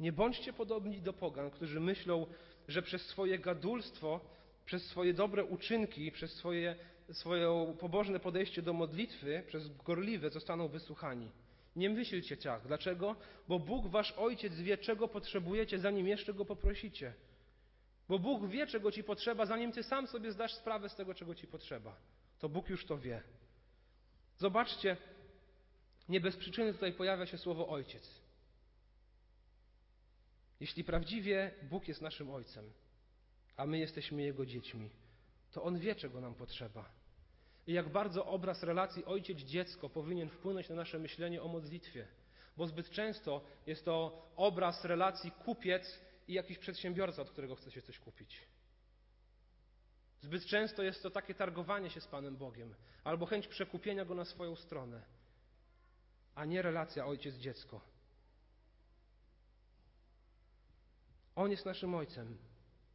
Nie 0.00 0.12
bądźcie 0.12 0.52
podobni 0.52 1.00
do 1.00 1.12
pogan, 1.12 1.50
którzy 1.50 1.80
myślą, 1.80 2.26
że 2.68 2.82
przez 2.82 3.02
swoje 3.02 3.38
gadulstwo, 3.38 4.20
przez 4.66 4.84
swoje 4.86 5.14
dobre 5.14 5.44
uczynki, 5.44 6.12
przez 6.12 6.32
swoje 6.32 6.76
swoje 7.12 7.74
pobożne 7.80 8.20
podejście 8.20 8.62
do 8.62 8.72
modlitwy 8.72 9.42
przez 9.46 9.68
gorliwe 9.84 10.30
zostaną 10.30 10.68
wysłuchani. 10.68 11.30
Nie 11.76 11.90
myślcie 11.90 12.36
tak. 12.36 12.66
Dlaczego? 12.66 13.16
Bo 13.48 13.58
Bóg, 13.58 13.86
wasz 13.86 14.12
Ojciec, 14.12 14.60
wie, 14.60 14.78
czego 14.78 15.08
potrzebujecie, 15.08 15.78
zanim 15.78 16.08
jeszcze 16.08 16.34
Go 16.34 16.44
poprosicie. 16.44 17.12
Bo 18.08 18.18
Bóg 18.18 18.46
wie, 18.46 18.66
czego 18.66 18.92
Ci 18.92 19.04
potrzeba, 19.04 19.46
zanim 19.46 19.72
Ty 19.72 19.82
sam 19.82 20.06
sobie 20.06 20.32
zdasz 20.32 20.54
sprawę 20.54 20.88
z 20.88 20.94
tego, 20.94 21.14
czego 21.14 21.34
Ci 21.34 21.46
potrzeba. 21.46 21.96
To 22.38 22.48
Bóg 22.48 22.68
już 22.68 22.86
to 22.86 22.98
wie. 22.98 23.22
Zobaczcie, 24.36 24.96
nie 26.08 26.20
bez 26.20 26.36
przyczyny 26.36 26.72
tutaj 26.72 26.92
pojawia 26.92 27.26
się 27.26 27.38
słowo 27.38 27.68
Ojciec. 27.68 28.20
Jeśli 30.60 30.84
prawdziwie 30.84 31.54
Bóg 31.62 31.88
jest 31.88 32.00
naszym 32.00 32.30
Ojcem, 32.30 32.72
a 33.56 33.66
my 33.66 33.78
jesteśmy 33.78 34.22
Jego 34.22 34.46
dziećmi, 34.46 34.90
to 35.52 35.62
On 35.62 35.78
wie, 35.78 35.94
czego 35.94 36.20
nam 36.20 36.34
potrzeba 36.34 36.98
i 37.68 37.72
jak 37.72 37.88
bardzo 37.88 38.26
obraz 38.26 38.62
relacji 38.62 39.04
ojciec-dziecko 39.04 39.88
powinien 39.88 40.28
wpłynąć 40.28 40.68
na 40.68 40.74
nasze 40.74 40.98
myślenie 40.98 41.42
o 41.42 41.48
modlitwie. 41.48 42.06
Bo 42.56 42.66
zbyt 42.66 42.90
często 42.90 43.44
jest 43.66 43.84
to 43.84 44.26
obraz 44.36 44.84
relacji 44.84 45.30
kupiec 45.30 46.00
i 46.28 46.32
jakiś 46.32 46.58
przedsiębiorca, 46.58 47.22
od 47.22 47.30
którego 47.30 47.54
chce 47.54 47.70
się 47.70 47.82
coś 47.82 47.98
kupić. 47.98 48.48
Zbyt 50.20 50.44
często 50.44 50.82
jest 50.82 51.02
to 51.02 51.10
takie 51.10 51.34
targowanie 51.34 51.90
się 51.90 52.00
z 52.00 52.06
Panem 52.06 52.36
Bogiem, 52.36 52.74
albo 53.04 53.26
chęć 53.26 53.48
przekupienia 53.48 54.04
go 54.04 54.14
na 54.14 54.24
swoją 54.24 54.56
stronę, 54.56 55.02
a 56.34 56.44
nie 56.44 56.62
relacja 56.62 57.06
ojciec-dziecko. 57.06 57.80
On 61.36 61.50
jest 61.50 61.66
naszym 61.66 61.94
ojcem. 61.94 62.38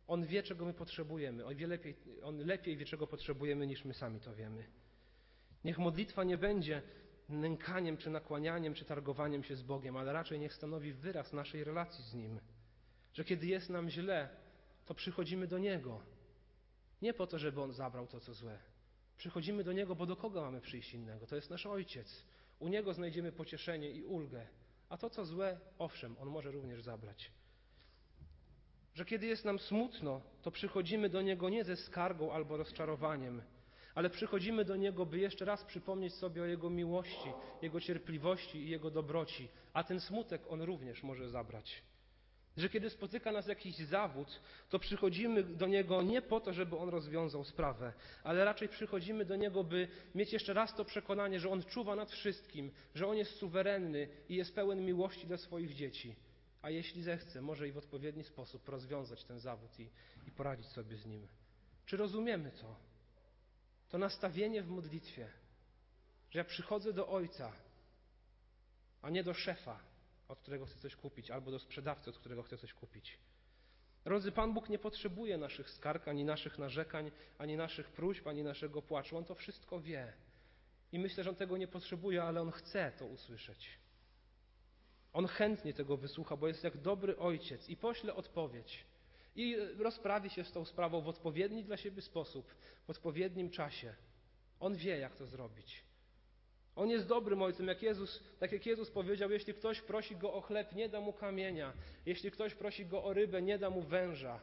On 0.08 0.26
wie, 0.26 0.44
czego 0.44 0.66
my 0.66 0.74
potrzebujemy. 0.74 1.46
On, 1.46 1.56
wie 1.56 1.68
lepiej, 1.68 1.96
on 2.24 2.38
lepiej 2.38 2.78
wie, 2.78 2.86
czego 2.86 3.08
potrzebujemy, 3.08 3.68
niż 3.68 3.86
my 3.86 3.94
sami 3.94 4.20
to 4.20 4.36
wiemy. 4.36 4.68
Niech 5.64 5.78
modlitwa 5.78 6.24
nie 6.24 6.38
będzie 6.38 6.82
nękaniem, 7.30 7.98
czy 7.98 8.10
nakłanianiem, 8.10 8.74
czy 8.74 8.86
targowaniem 8.86 9.44
się 9.44 9.56
z 9.56 9.64
Bogiem, 9.64 9.98
ale 9.98 10.14
raczej 10.14 10.40
niech 10.40 10.54
stanowi 10.54 10.94
wyraz 10.94 11.34
naszej 11.34 11.64
relacji 11.64 12.04
z 12.04 12.14
Nim. 12.14 12.40
Że 13.14 13.24
kiedy 13.24 13.48
jest 13.48 13.70
nam 13.70 13.90
źle, 13.90 14.30
to 14.86 14.94
przychodzimy 14.94 15.48
do 15.48 15.58
Niego. 15.58 16.02
Nie 17.02 17.14
po 17.14 17.28
to, 17.28 17.40
żeby 17.40 17.62
On 17.62 17.74
zabrał 17.74 18.08
to, 18.08 18.20
co 18.20 18.34
złe. 18.34 18.60
Przychodzimy 19.18 19.64
do 19.64 19.74
Niego, 19.74 19.96
bo 19.96 20.06
do 20.06 20.16
kogo 20.16 20.42
mamy 20.42 20.62
przyjść 20.62 20.94
innego? 20.94 21.28
To 21.28 21.36
jest 21.36 21.50
nasz 21.50 21.66
Ojciec. 21.66 22.26
U 22.60 22.68
Niego 22.68 22.94
znajdziemy 22.94 23.32
pocieszenie 23.32 23.92
i 23.92 24.04
ulgę. 24.04 24.48
A 24.90 24.98
to, 24.98 25.10
co 25.10 25.26
złe, 25.26 25.60
owszem, 25.78 26.16
On 26.20 26.30
może 26.30 26.52
również 26.52 26.82
zabrać 26.82 27.32
że 28.96 29.06
kiedy 29.06 29.26
jest 29.26 29.46
nam 29.46 29.60
smutno, 29.60 30.22
to 30.42 30.52
przychodzimy 30.52 31.10
do 31.10 31.22
Niego 31.22 31.50
nie 31.50 31.64
ze 31.64 31.76
skargą 31.76 32.32
albo 32.32 32.58
rozczarowaniem, 32.58 33.42
ale 33.96 34.10
przychodzimy 34.10 34.66
do 34.66 34.76
Niego, 34.76 35.06
by 35.06 35.20
jeszcze 35.20 35.46
raz 35.46 35.64
przypomnieć 35.64 36.14
sobie 36.14 36.42
o 36.42 36.46
Jego 36.46 36.70
miłości, 36.70 37.30
Jego 37.62 37.82
cierpliwości 37.82 38.58
i 38.58 38.70
Jego 38.70 38.92
dobroci, 38.92 39.48
a 39.74 39.84
ten 39.84 40.00
smutek 40.00 40.42
On 40.50 40.62
również 40.62 41.04
może 41.04 41.30
zabrać. 41.30 41.84
Że 42.58 42.70
kiedy 42.70 42.90
spotyka 42.90 43.32
nas 43.32 43.48
jakiś 43.48 43.78
zawód, 43.78 44.42
to 44.70 44.80
przychodzimy 44.80 45.44
do 45.44 45.68
Niego 45.68 46.02
nie 46.02 46.22
po 46.22 46.40
to, 46.40 46.54
żeby 46.54 46.78
On 46.78 46.90
rozwiązał 46.90 47.44
sprawę, 47.44 47.94
ale 48.24 48.46
raczej 48.46 48.70
przychodzimy 48.70 49.26
do 49.26 49.36
Niego, 49.36 49.64
by 49.64 49.88
mieć 50.16 50.34
jeszcze 50.34 50.54
raz 50.54 50.76
to 50.76 50.86
przekonanie, 50.86 51.40
że 51.40 51.50
On 51.50 51.64
czuwa 51.64 51.96
nad 51.96 52.12
wszystkim, 52.12 52.72
że 52.96 53.08
On 53.08 53.18
jest 53.18 53.36
suwerenny 53.36 54.08
i 54.30 54.36
jest 54.36 54.56
pełen 54.56 54.86
miłości 54.86 55.28
dla 55.28 55.38
swoich 55.38 55.74
dzieci 55.74 56.16
a 56.64 56.70
jeśli 56.70 57.04
zechce, 57.04 57.42
może 57.42 57.68
i 57.68 57.72
w 57.72 57.78
odpowiedni 57.78 58.24
sposób 58.24 58.70
rozwiązać 58.70 59.24
ten 59.24 59.40
zawód 59.40 59.80
i, 59.80 59.90
i 60.28 60.32
poradzić 60.32 60.66
sobie 60.68 60.98
z 60.98 61.06
nim. 61.06 61.28
Czy 61.86 61.98
rozumiemy 61.98 62.52
to? 62.52 62.76
To 63.90 63.98
nastawienie 63.98 64.64
w 64.64 64.70
modlitwie, 64.70 65.30
że 66.32 66.40
ja 66.40 66.46
przychodzę 66.46 66.94
do 66.94 67.08
Ojca, 67.08 67.54
a 69.02 69.10
nie 69.10 69.24
do 69.24 69.34
szefa, 69.34 69.80
od 70.28 70.40
którego 70.40 70.66
chcę 70.66 70.80
coś 70.80 70.96
kupić, 70.96 71.32
albo 71.32 71.52
do 71.52 71.60
sprzedawcy, 71.60 72.10
od 72.10 72.18
którego 72.18 72.44
chcę 72.44 72.58
coś 72.58 72.74
kupić. 72.74 73.18
Drodzy, 74.04 74.32
Pan 74.32 74.54
Bóg 74.54 74.70
nie 74.70 74.80
potrzebuje 74.80 75.38
naszych 75.38 75.70
skarg, 75.70 76.08
ani 76.08 76.26
naszych 76.26 76.58
narzekań, 76.58 77.12
ani 77.38 77.58
naszych 77.58 77.90
próśb, 77.90 78.28
ani 78.28 78.44
naszego 78.44 78.82
płaczu. 78.82 79.18
On 79.18 79.26
to 79.26 79.36
wszystko 79.36 79.80
wie. 79.80 80.14
I 80.92 81.00
myślę, 81.00 81.24
że 81.24 81.30
On 81.30 81.36
tego 81.36 81.58
nie 81.58 81.68
potrzebuje, 81.68 82.24
ale 82.24 82.42
On 82.42 82.52
chce 82.52 82.92
to 83.00 83.06
usłyszeć. 83.06 83.80
On 85.14 85.28
chętnie 85.28 85.74
tego 85.74 85.98
wysłucha, 85.98 86.38
bo 86.38 86.48
jest 86.48 86.64
jak 86.64 86.78
dobry 86.78 87.18
ojciec 87.18 87.70
i 87.70 87.78
pośle 87.78 88.16
odpowiedź. 88.16 88.86
I 89.36 89.58
rozprawi 89.78 90.30
się 90.30 90.44
z 90.44 90.52
tą 90.52 90.66
sprawą 90.66 91.02
w 91.02 91.08
odpowiedni 91.08 91.64
dla 91.64 91.78
siebie 91.78 92.02
sposób, 92.02 92.56
w 92.86 92.90
odpowiednim 92.90 93.50
czasie. 93.50 93.96
On 94.60 94.76
wie, 94.76 94.98
jak 94.98 95.16
to 95.16 95.26
zrobić. 95.26 95.84
On 96.76 96.90
jest 96.90 97.08
dobrym 97.08 97.42
ojcem, 97.42 97.68
jak 97.68 97.84
Jezus, 97.84 98.24
tak 98.40 98.52
jak 98.52 98.66
Jezus 98.66 98.92
powiedział, 98.92 99.32
jeśli 99.32 99.54
ktoś 99.54 99.82
prosi 99.82 100.16
go 100.16 100.34
o 100.34 100.42
chleb, 100.42 100.76
nie 100.76 100.90
da 100.90 101.02
mu 101.02 101.14
kamienia. 101.14 101.74
Jeśli 102.06 102.32
ktoś 102.32 102.56
prosi 102.56 102.86
go 102.86 103.04
o 103.04 103.14
rybę, 103.14 103.42
nie 103.42 103.60
da 103.60 103.70
mu 103.70 103.82
węża. 103.82 104.40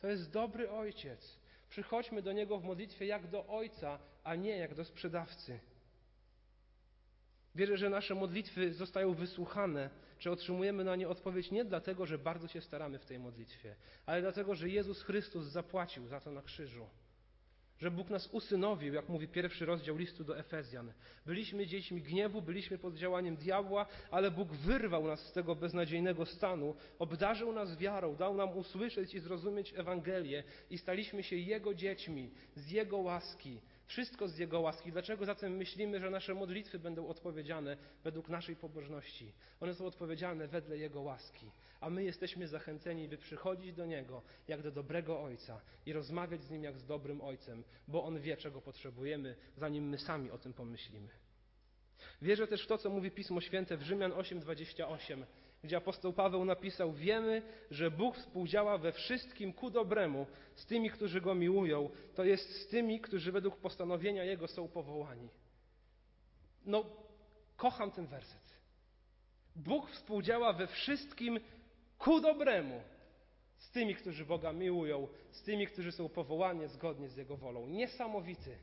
To 0.00 0.08
jest 0.08 0.30
dobry 0.30 0.70
ojciec. 0.70 1.38
Przychodźmy 1.68 2.22
do 2.22 2.32
niego 2.32 2.58
w 2.58 2.64
modlitwie 2.64 3.06
jak 3.06 3.30
do 3.30 3.46
ojca, 3.46 3.98
a 4.24 4.34
nie 4.34 4.56
jak 4.56 4.74
do 4.74 4.84
sprzedawcy. 4.84 5.60
Wierzę, 7.54 7.76
że 7.76 7.90
nasze 7.90 8.14
modlitwy 8.14 8.74
zostają 8.74 9.14
wysłuchane, 9.14 9.90
że 10.18 10.30
otrzymujemy 10.30 10.84
na 10.84 10.96
nie 10.96 11.08
odpowiedź 11.08 11.50
nie 11.50 11.64
dlatego, 11.64 12.06
że 12.06 12.18
bardzo 12.18 12.48
się 12.48 12.60
staramy 12.60 12.98
w 12.98 13.04
tej 13.04 13.18
modlitwie, 13.18 13.76
ale 14.06 14.20
dlatego, 14.20 14.54
że 14.54 14.68
Jezus 14.68 15.02
Chrystus 15.02 15.46
zapłacił 15.46 16.06
za 16.06 16.20
to 16.20 16.30
na 16.30 16.42
krzyżu. 16.42 16.86
Że 17.78 17.90
Bóg 17.90 18.10
nas 18.10 18.28
usynowił, 18.32 18.94
jak 18.94 19.08
mówi 19.08 19.28
pierwszy 19.28 19.66
rozdział 19.66 19.96
listu 19.96 20.24
do 20.24 20.38
Efezjan. 20.38 20.92
Byliśmy 21.26 21.66
dziećmi 21.66 22.02
gniewu, 22.02 22.42
byliśmy 22.42 22.78
pod 22.78 22.94
działaniem 22.94 23.36
diabła, 23.36 23.86
ale 24.10 24.30
Bóg 24.30 24.52
wyrwał 24.52 25.06
nas 25.06 25.20
z 25.20 25.32
tego 25.32 25.54
beznadziejnego 25.54 26.26
stanu, 26.26 26.74
obdarzył 26.98 27.52
nas 27.52 27.76
wiarą, 27.76 28.16
dał 28.16 28.34
nam 28.34 28.58
usłyszeć 28.58 29.14
i 29.14 29.20
zrozumieć 29.20 29.74
Ewangelię 29.76 30.44
i 30.70 30.78
staliśmy 30.78 31.22
się 31.22 31.36
Jego 31.36 31.74
dziećmi 31.74 32.30
z 32.54 32.70
Jego 32.70 32.96
łaski. 32.98 33.60
Wszystko 33.86 34.28
z 34.28 34.38
Jego 34.38 34.60
łaski. 34.60 34.92
Dlaczego 34.92 35.24
zatem 35.24 35.56
myślimy, 35.56 36.00
że 36.00 36.10
nasze 36.10 36.34
modlitwy 36.34 36.78
będą 36.78 37.06
odpowiedziane 37.06 37.76
według 38.04 38.28
naszej 38.28 38.56
pobożności? 38.56 39.32
One 39.60 39.74
są 39.74 39.86
odpowiedzialne 39.86 40.48
wedle 40.48 40.78
Jego 40.78 41.00
łaski. 41.00 41.50
A 41.86 41.90
my 41.90 42.04
jesteśmy 42.04 42.48
zachęceni, 42.48 43.08
by 43.08 43.18
przychodzić 43.18 43.72
do 43.72 43.86
Niego 43.86 44.22
jak 44.48 44.62
do 44.62 44.70
dobrego 44.70 45.22
Ojca 45.22 45.60
i 45.86 45.92
rozmawiać 45.92 46.42
z 46.42 46.50
Nim 46.50 46.64
jak 46.64 46.78
z 46.78 46.84
dobrym 46.84 47.20
Ojcem, 47.20 47.64
bo 47.88 48.04
On 48.04 48.20
wie, 48.20 48.36
czego 48.36 48.60
potrzebujemy, 48.60 49.36
zanim 49.56 49.88
my 49.88 49.98
sami 49.98 50.30
o 50.30 50.38
tym 50.38 50.52
pomyślimy. 50.52 51.08
Wierzę 52.22 52.46
też 52.46 52.64
w 52.64 52.66
to, 52.66 52.78
co 52.78 52.90
mówi 52.90 53.10
Pismo 53.10 53.40
Święte 53.40 53.76
w 53.76 53.82
Rzymian 53.82 54.12
8:28, 54.12 55.24
gdzie 55.64 55.76
apostoł 55.76 56.12
Paweł 56.12 56.44
napisał: 56.44 56.92
Wiemy, 56.92 57.42
że 57.70 57.90
Bóg 57.90 58.16
współdziała 58.16 58.78
we 58.78 58.92
wszystkim 58.92 59.52
ku 59.52 59.70
dobremu 59.70 60.26
z 60.54 60.66
tymi, 60.66 60.90
którzy 60.90 61.20
go 61.20 61.34
miłują, 61.34 61.90
to 62.14 62.24
jest 62.24 62.62
z 62.62 62.68
tymi, 62.68 63.00
którzy 63.00 63.32
według 63.32 63.56
postanowienia 63.56 64.24
Jego 64.24 64.48
są 64.48 64.68
powołani. 64.68 65.28
No, 66.64 66.84
kocham 67.56 67.90
ten 67.90 68.06
werset. 68.06 68.56
Bóg 69.56 69.90
współdziała 69.90 70.52
we 70.52 70.66
wszystkim 70.66 71.40
ku 71.98 72.20
dobremu 72.20 72.80
z 73.56 73.70
tymi, 73.70 73.94
którzy 73.94 74.24
Boga 74.24 74.52
miłują, 74.52 75.08
z 75.30 75.42
tymi, 75.42 75.66
którzy 75.66 75.92
są 75.92 76.08
powołani 76.08 76.68
zgodnie 76.68 77.08
z 77.08 77.16
Jego 77.16 77.36
wolą. 77.36 77.66
Niesamowity. 77.66 78.58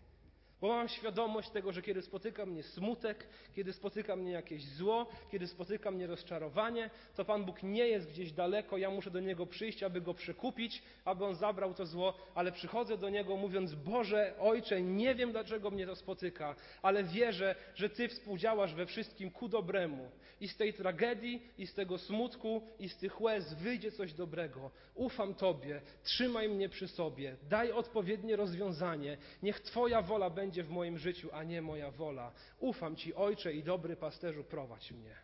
Bo 0.63 0.69
mam 0.69 0.89
świadomość 0.89 1.49
tego, 1.49 1.71
że 1.71 1.81
kiedy 1.81 2.01
spotyka 2.01 2.45
mnie 2.45 2.63
smutek, 2.63 3.27
kiedy 3.55 3.73
spotyka 3.73 4.15
mnie 4.15 4.31
jakieś 4.31 4.65
zło, 4.65 5.07
kiedy 5.31 5.47
spotyka 5.47 5.91
mnie 5.91 6.07
rozczarowanie, 6.07 6.89
to 7.15 7.25
Pan 7.25 7.45
Bóg 7.45 7.63
nie 7.63 7.87
jest 7.87 8.09
gdzieś 8.09 8.31
daleko, 8.31 8.77
ja 8.77 8.89
muszę 8.89 9.11
do 9.11 9.19
Niego 9.19 9.45
przyjść, 9.45 9.83
aby 9.83 10.01
Go 10.01 10.13
przekupić, 10.13 10.83
aby 11.05 11.25
On 11.25 11.35
zabrał 11.35 11.73
to 11.73 11.85
zło, 11.85 12.13
ale 12.35 12.51
przychodzę 12.51 12.97
do 12.97 13.09
Niego 13.09 13.37
mówiąc, 13.37 13.75
Boże, 13.75 14.33
Ojcze, 14.39 14.81
nie 14.81 15.15
wiem 15.15 15.31
dlaczego 15.31 15.71
mnie 15.71 15.85
to 15.85 15.95
spotyka, 15.95 16.55
ale 16.81 17.03
wierzę, 17.03 17.55
że 17.75 17.89
Ty 17.89 18.07
współdziałasz 18.07 18.73
we 18.73 18.85
wszystkim 18.85 19.31
ku 19.31 19.47
dobremu. 19.49 20.11
I 20.41 20.47
z 20.47 20.57
tej 20.57 20.73
tragedii, 20.73 21.41
i 21.57 21.67
z 21.67 21.73
tego 21.73 21.97
smutku, 21.97 22.61
i 22.79 22.89
z 22.89 22.97
tych 22.97 23.21
łez 23.21 23.53
wyjdzie 23.53 23.91
coś 23.91 24.13
dobrego. 24.13 24.71
Ufam 24.95 25.33
Tobie, 25.35 25.81
trzymaj 26.03 26.49
mnie 26.49 26.69
przy 26.69 26.87
sobie, 26.87 27.35
daj 27.49 27.71
odpowiednie 27.71 28.35
rozwiązanie, 28.35 29.17
niech 29.43 29.59
Twoja 29.59 30.01
wola 30.01 30.29
będzie 30.29 30.52
będzie 30.53 30.63
w 30.63 30.69
moim 30.69 30.97
życiu, 30.97 31.29
a 31.31 31.43
nie 31.43 31.61
moja 31.61 31.91
wola. 31.91 32.31
Ufam 32.59 32.95
Ci, 32.95 33.13
Ojcze 33.13 33.53
i 33.53 33.63
dobry 33.63 33.95
pasterzu, 33.95 34.43
prowadź 34.43 34.91
mnie. 34.91 35.15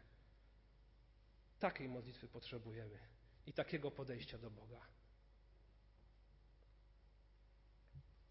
Takiej 1.60 1.88
modlitwy 1.90 2.28
potrzebujemy 2.28 3.00
i 3.46 3.54
takiego 3.54 3.92
podejścia 3.92 4.38
do 4.38 4.50
Boga. 4.50 4.82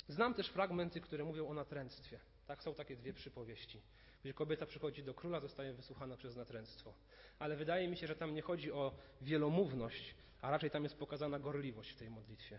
Znam 0.09 0.35
też 0.35 0.49
fragmenty, 0.49 1.01
które 1.01 1.25
mówią 1.25 1.49
o 1.49 1.55
natręctwie. 1.55 2.21
Tak, 2.47 2.63
są 2.63 2.75
takie 2.75 2.97
dwie 2.97 3.13
przypowieści, 3.13 3.83
gdzie 4.25 4.35
kobieta 4.35 4.67
przychodzi 4.67 5.05
do 5.05 5.15
króla, 5.15 5.41
zostaje 5.41 5.73
wysłuchana 5.73 6.17
przez 6.17 6.37
natręctwo. 6.37 6.95
Ale 7.39 7.57
wydaje 7.57 7.89
mi 7.89 7.97
się, 7.97 8.07
że 8.07 8.17
tam 8.17 8.35
nie 8.35 8.43
chodzi 8.43 8.73
o 8.73 8.95
wielomówność, 9.21 10.15
a 10.41 10.51
raczej 10.51 10.71
tam 10.71 10.85
jest 10.85 10.97
pokazana 10.97 11.39
gorliwość 11.39 11.91
w 11.91 11.97
tej 11.97 12.11
modlitwie 12.11 12.59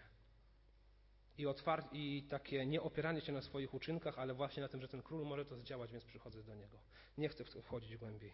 i, 1.40 1.48
otwar- 1.48 1.88
i 1.92 2.24
takie 2.30 2.66
nie 2.66 2.82
opieranie 2.82 3.22
się 3.22 3.32
na 3.32 3.42
swoich 3.42 3.74
uczynkach, 3.74 4.20
ale 4.20 4.34
właśnie 4.34 4.64
na 4.64 4.70
tym, 4.70 4.82
że 4.82 4.88
ten 4.88 5.02
król 5.02 5.26
może 5.26 5.46
to 5.46 5.56
zdziałać, 5.58 5.92
więc 5.92 6.06
przychodzę 6.06 6.44
do 6.44 6.56
niego. 6.56 6.78
Nie 7.18 7.30
chcę 7.30 7.44
w 7.44 7.50
to 7.50 7.62
wchodzić 7.62 7.98
głębiej. 7.98 8.32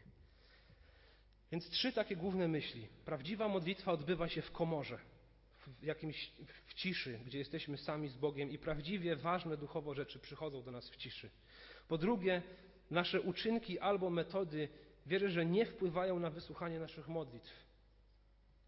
Więc 1.52 1.70
trzy 1.70 1.94
takie 1.94 2.16
główne 2.16 2.48
myśli. 2.48 2.88
Prawdziwa 3.06 3.48
modlitwa 3.48 3.92
odbywa 3.92 4.30
się 4.30 4.42
w 4.42 4.52
komorze, 4.52 5.00
w 5.58 5.84
jakimś 5.84 6.32
w 6.68 6.74
ciszy, 6.74 7.20
gdzie 7.26 7.38
jesteśmy 7.38 7.78
sami 7.78 8.10
z 8.10 8.18
Bogiem 8.18 8.52
i 8.52 8.58
prawdziwie 8.58 9.16
ważne 9.16 9.58
duchowo 9.58 9.94
rzeczy 9.94 10.20
przychodzą 10.20 10.64
do 10.64 10.72
nas 10.72 10.90
w 10.90 10.96
ciszy. 10.96 11.30
Po 11.88 11.98
drugie, 11.98 12.42
nasze 12.92 13.22
uczynki 13.22 13.80
albo 13.80 14.10
metody 14.10 14.70
wierzę, 15.06 15.30
że 15.30 15.46
nie 15.46 15.66
wpływają 15.66 16.20
na 16.20 16.30
wysłuchanie 16.30 16.80
naszych 16.80 17.08
modlitw. 17.08 17.66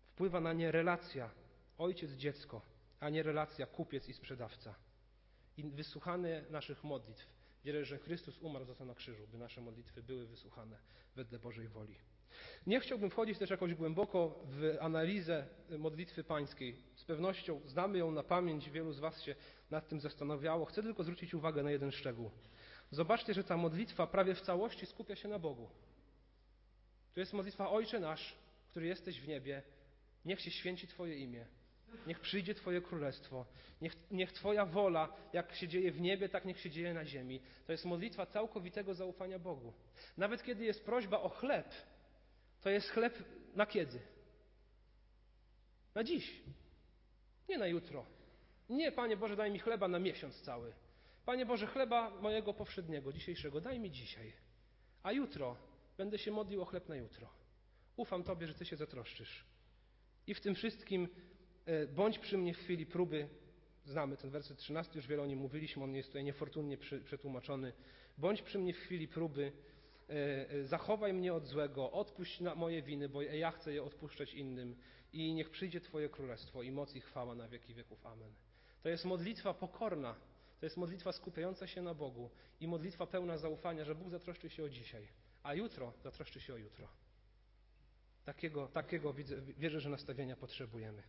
Wpływa 0.08 0.40
na 0.40 0.54
nie 0.54 0.72
relacja 0.72 1.30
ojciec-dziecko 1.78 2.62
a 3.00 3.10
nie 3.10 3.24
relacja 3.24 3.66
kupiec 3.66 4.10
i 4.10 4.14
sprzedawca. 4.14 4.76
I 5.58 5.64
wysłuchane 5.64 6.44
naszych 6.50 6.84
modlitw. 6.84 7.28
Wierzę, 7.64 7.86
że 7.86 7.98
Chrystus 7.98 8.40
umarł 8.40 8.66
za 8.66 8.76
to 8.76 8.86
na 8.86 8.96
krzyżu, 8.96 9.28
by 9.28 9.38
nasze 9.38 9.62
modlitwy 9.62 10.04
były 10.04 10.28
wysłuchane 10.28 10.78
wedle 11.16 11.40
Bożej 11.40 11.68
woli. 11.68 11.96
Nie 12.68 12.80
chciałbym 12.80 13.10
wchodzić 13.10 13.38
też 13.38 13.50
jakoś 13.50 13.74
głęboko 13.74 14.40
w 14.46 14.78
analizę 14.80 15.48
modlitwy 15.78 16.24
pańskiej. 16.24 16.84
Z 16.96 17.04
pewnością 17.04 17.62
znamy 17.66 17.98
ją 17.98 18.12
na 18.12 18.24
pamięć, 18.24 18.70
wielu 18.70 18.94
z 18.94 19.00
Was 19.00 19.22
się 19.22 19.36
nad 19.72 19.88
tym 19.88 20.00
zastanawiało. 20.00 20.66
Chcę 20.66 20.84
tylko 20.84 21.04
zwrócić 21.04 21.34
uwagę 21.34 21.64
na 21.64 21.72
jeden 21.72 21.92
szczegół. 21.92 22.32
Zobaczcie, 22.92 23.34
że 23.34 23.44
ta 23.44 23.58
modlitwa 23.58 24.08
prawie 24.08 24.36
w 24.36 24.42
całości 24.42 24.86
skupia 24.86 25.16
się 25.16 25.28
na 25.28 25.40
Bogu. 25.40 25.70
To 27.14 27.20
jest 27.20 27.34
modlitwa 27.34 27.70
Ojcze 27.70 28.00
nasz, 28.00 28.36
który 28.68 28.86
jesteś 28.86 29.22
w 29.22 29.28
niebie, 29.28 29.64
niech 30.26 30.42
się 30.42 30.52
święci 30.52 30.88
Twoje 30.88 31.16
imię, 31.16 31.46
Niech 32.08 32.20
przyjdzie 32.20 32.56
Twoje 32.56 32.82
królestwo. 32.82 33.46
Niech, 33.82 33.94
niech 34.12 34.32
Twoja 34.32 34.66
wola, 34.66 35.14
jak 35.34 35.56
się 35.56 35.68
dzieje 35.68 35.92
w 35.92 36.02
niebie, 36.02 36.30
tak 36.30 36.46
niech 36.46 36.60
się 36.60 36.70
dzieje 36.70 36.94
na 36.94 37.06
ziemi. 37.06 37.42
To 37.66 37.72
jest 37.72 37.86
modlitwa 37.86 38.26
całkowitego 38.26 38.94
zaufania 38.94 39.40
Bogu. 39.40 39.74
Nawet 40.18 40.44
kiedy 40.44 40.66
jest 40.66 40.86
prośba 40.86 41.22
o 41.22 41.30
chleb, 41.30 41.74
to 42.62 42.70
jest 42.70 42.90
chleb 42.90 43.24
na 43.56 43.66
kiedy? 43.66 44.00
Na 45.96 46.04
dziś. 46.04 46.42
Nie 47.50 47.58
na 47.58 47.68
jutro. 47.68 48.06
Nie, 48.70 48.92
Panie 48.92 49.18
Boże, 49.18 49.36
daj 49.36 49.52
mi 49.52 49.60
chleba 49.60 49.88
na 49.88 50.00
miesiąc 50.00 50.42
cały. 50.42 50.74
Panie 51.26 51.46
Boże, 51.46 51.68
chleba 51.68 52.10
mojego 52.10 52.54
powszedniego, 52.54 53.14
dzisiejszego, 53.14 53.62
daj 53.62 53.80
mi 53.80 53.92
dzisiaj. 53.92 54.34
A 55.04 55.12
jutro 55.12 55.56
będę 55.98 56.18
się 56.18 56.32
modlił 56.32 56.62
o 56.62 56.66
chleb 56.66 56.90
na 56.90 56.96
jutro. 56.96 57.30
Ufam 57.96 58.24
Tobie, 58.24 58.48
że 58.48 58.54
Ty 58.54 58.66
się 58.66 58.76
zatroszczysz. 58.76 59.46
I 60.28 60.34
w 60.34 60.42
tym 60.42 60.56
wszystkim 60.56 61.08
bądź 61.96 62.20
przy 62.20 62.38
mnie 62.38 62.54
w 62.54 62.58
chwili 62.58 62.86
próby. 62.86 63.28
Znamy 63.86 64.18
ten 64.18 64.30
werset 64.30 64.58
13, 64.58 64.94
już 64.96 65.08
wiele 65.08 65.24
o 65.24 65.26
nim 65.26 65.40
mówiliśmy, 65.40 65.84
on 65.84 65.96
jest 65.96 66.10
tutaj 66.10 66.24
niefortunnie 66.24 66.78
przetłumaczony. 66.78 67.74
Bądź 68.18 68.42
przy 68.42 68.60
mnie 68.60 68.74
w 68.74 68.78
chwili 68.78 69.08
próby, 69.08 69.52
e, 70.10 70.50
e, 70.50 70.64
zachowaj 70.64 71.14
mnie 71.14 71.34
od 71.34 71.46
złego, 71.46 71.92
odpuść 71.92 72.42
moje 72.56 72.82
winy, 72.82 73.10
bo 73.10 73.22
ja 73.22 73.52
chcę 73.52 73.74
je 73.74 73.84
odpuszczać 73.84 74.34
innym 74.34 74.76
i 75.14 75.34
niech 75.34 75.50
przyjdzie 75.50 75.82
Twoje 75.82 76.10
królestwo 76.10 76.64
i 76.64 76.72
moc 76.72 76.96
i 76.96 77.02
chwała 77.02 77.36
na 77.36 77.48
wieki 77.48 77.74
wieków. 77.74 78.06
Amen. 78.06 78.34
To 78.84 78.90
jest 78.90 79.06
modlitwa 79.06 79.54
pokorna, 79.54 80.16
to 80.60 80.66
jest 80.66 80.78
modlitwa 80.78 81.12
skupiająca 81.12 81.68
się 81.68 81.82
na 81.82 81.94
Bogu 81.94 82.30
i 82.60 82.68
modlitwa 82.68 83.08
pełna 83.08 83.38
zaufania, 83.38 83.86
że 83.86 83.96
Bóg 83.96 84.10
zatroszczy 84.10 84.50
się 84.50 84.64
o 84.64 84.70
dzisiaj, 84.70 85.08
a 85.44 85.54
jutro 85.54 85.94
zatroszczy 86.04 86.42
się 86.42 86.54
o 86.54 86.58
jutro. 86.58 86.88
Takiego, 88.26 88.68
takiego 88.68 89.14
wierzę, 89.58 89.80
że 89.80 89.90
nastawienia 89.90 90.36
potrzebujemy. 90.36 91.04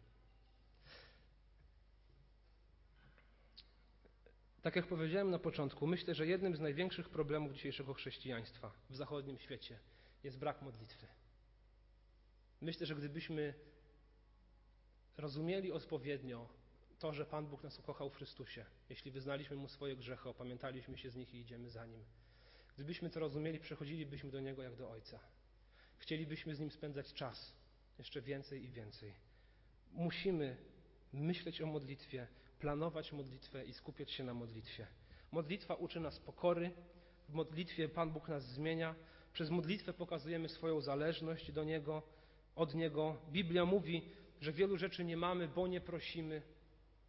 Tak 4.62 4.76
jak 4.76 4.86
powiedziałem 4.86 5.30
na 5.30 5.38
początku, 5.38 5.86
myślę, 5.86 6.14
że 6.14 6.26
jednym 6.26 6.56
z 6.56 6.60
największych 6.60 7.08
problemów 7.08 7.52
dzisiejszego 7.52 7.94
chrześcijaństwa 7.94 8.72
w 8.90 8.96
zachodnim 8.96 9.38
świecie 9.38 9.78
jest 10.24 10.38
brak 10.38 10.62
modlitwy. 10.62 11.06
Myślę, 12.60 12.86
że 12.86 12.94
gdybyśmy 12.94 13.54
rozumieli 15.16 15.72
odpowiednio 15.72 16.48
to, 16.98 17.12
że 17.12 17.26
Pan 17.26 17.46
Bóg 17.46 17.62
nas 17.62 17.78
ukochał 17.78 18.10
w 18.10 18.16
Chrystusie, 18.16 18.64
jeśli 18.90 19.10
wyznaliśmy 19.10 19.56
Mu 19.56 19.68
swoje 19.68 19.96
grzechy, 19.96 20.28
opamiętaliśmy 20.28 20.98
się 20.98 21.10
z 21.10 21.16
nich 21.16 21.34
i 21.34 21.38
idziemy 21.38 21.70
za 21.70 21.86
Nim, 21.86 22.04
gdybyśmy 22.74 23.10
to 23.10 23.20
rozumieli, 23.20 23.58
przechodzilibyśmy 23.58 24.30
do 24.30 24.40
Niego 24.40 24.62
jak 24.62 24.76
do 24.76 24.90
Ojca. 24.90 25.20
Chcielibyśmy 25.98 26.54
z 26.54 26.60
Nim 26.60 26.70
spędzać 26.70 27.12
czas, 27.12 27.56
jeszcze 27.98 28.22
więcej 28.22 28.64
i 28.64 28.70
więcej. 28.70 29.14
Musimy 29.92 30.56
myśleć 31.12 31.62
o 31.62 31.66
modlitwie, 31.66 32.26
planować 32.60 33.12
modlitwę 33.12 33.64
i 33.64 33.72
skupiać 33.72 34.10
się 34.10 34.24
na 34.24 34.34
modlitwie. 34.34 34.86
Modlitwa 35.32 35.74
uczy 35.74 36.00
nas 36.00 36.18
pokory, 36.18 36.70
w 37.28 37.34
modlitwie 37.34 37.88
Pan 37.88 38.10
Bóg 38.10 38.28
nas 38.28 38.44
zmienia, 38.46 38.94
przez 39.32 39.50
modlitwę 39.50 39.92
pokazujemy 39.92 40.48
swoją 40.48 40.80
zależność 40.80 41.52
do 41.52 41.64
Niego, 41.64 42.02
od 42.56 42.74
Niego. 42.74 43.16
Biblia 43.32 43.64
mówi, 43.64 44.02
że 44.40 44.52
wielu 44.52 44.76
rzeczy 44.76 45.04
nie 45.04 45.16
mamy, 45.16 45.48
bo 45.48 45.66
nie 45.66 45.80
prosimy. 45.80 46.42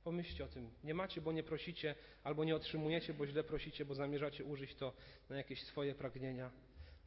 Pomyślcie 0.03 0.45
o 0.45 0.47
tym. 0.47 0.69
Nie 0.83 0.93
macie, 0.93 1.21
bo 1.21 1.31
nie 1.31 1.43
prosicie, 1.43 1.95
albo 2.23 2.43
nie 2.43 2.55
otrzymujecie, 2.55 3.13
bo 3.13 3.27
źle 3.27 3.43
prosicie, 3.43 3.85
bo 3.85 3.95
zamierzacie 3.95 4.45
użyć 4.45 4.75
to 4.75 4.93
na 5.29 5.37
jakieś 5.37 5.63
swoje 5.63 5.95
pragnienia. 5.95 6.51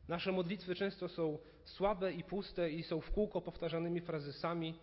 Nasze 0.08 0.32
modlitwy 0.32 0.74
często 0.74 1.08
są 1.08 1.38
słabe 1.64 2.12
i 2.12 2.24
puste 2.24 2.70
i 2.70 2.82
są 2.82 3.00
w 3.00 3.10
kółko 3.10 3.40
powtarzanymi 3.40 4.00
frazesami, 4.00 4.74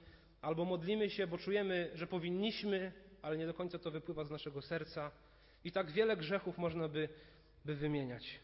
albo 0.41 0.65
modlimy 0.65 1.09
się, 1.09 1.27
bo 1.27 1.37
czujemy, 1.37 1.91
że 1.93 2.07
powinniśmy, 2.07 2.91
ale 3.21 3.37
nie 3.37 3.45
do 3.45 3.53
końca 3.53 3.79
to 3.79 3.91
wypływa 3.91 4.23
z 4.23 4.31
naszego 4.31 4.61
serca. 4.61 5.11
I 5.63 5.71
tak 5.71 5.91
wiele 5.91 6.17
grzechów 6.17 6.57
można 6.57 6.87
by, 6.87 7.09
by 7.65 7.75
wymieniać. 7.75 8.39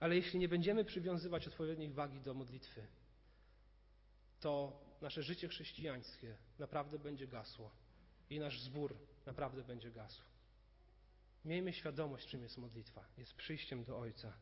Ale 0.00 0.16
jeśli 0.16 0.38
nie 0.38 0.48
będziemy 0.48 0.84
przywiązywać 0.84 1.48
odpowiedniej 1.48 1.90
wagi 1.90 2.20
do 2.20 2.34
modlitwy, 2.34 2.86
to 4.40 4.80
nasze 5.00 5.22
życie 5.22 5.48
chrześcijańskie 5.48 6.36
naprawdę 6.58 6.98
będzie 6.98 7.26
gasło 7.26 7.70
i 8.30 8.38
nasz 8.38 8.60
zbór 8.60 8.96
naprawdę 9.26 9.62
będzie 9.62 9.90
gasł. 9.90 10.22
Miejmy 11.44 11.72
świadomość, 11.72 12.28
czym 12.28 12.42
jest 12.42 12.58
modlitwa. 12.58 13.04
Jest 13.18 13.34
przyjściem 13.34 13.84
do 13.84 13.98
Ojca. 13.98 14.32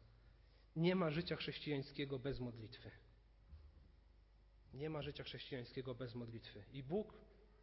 Nie 0.77 0.95
ma 0.95 1.11
życia 1.11 1.37
chrześcijańskiego 1.37 2.19
bez 2.19 2.41
modlitwy. 2.41 2.91
Nie 4.75 4.91
ma 4.91 5.03
życia 5.03 5.25
chrześcijańskiego 5.25 5.95
bez 5.95 6.15
modlitwy. 6.15 6.65
I 6.73 6.83
Bóg 6.83 7.15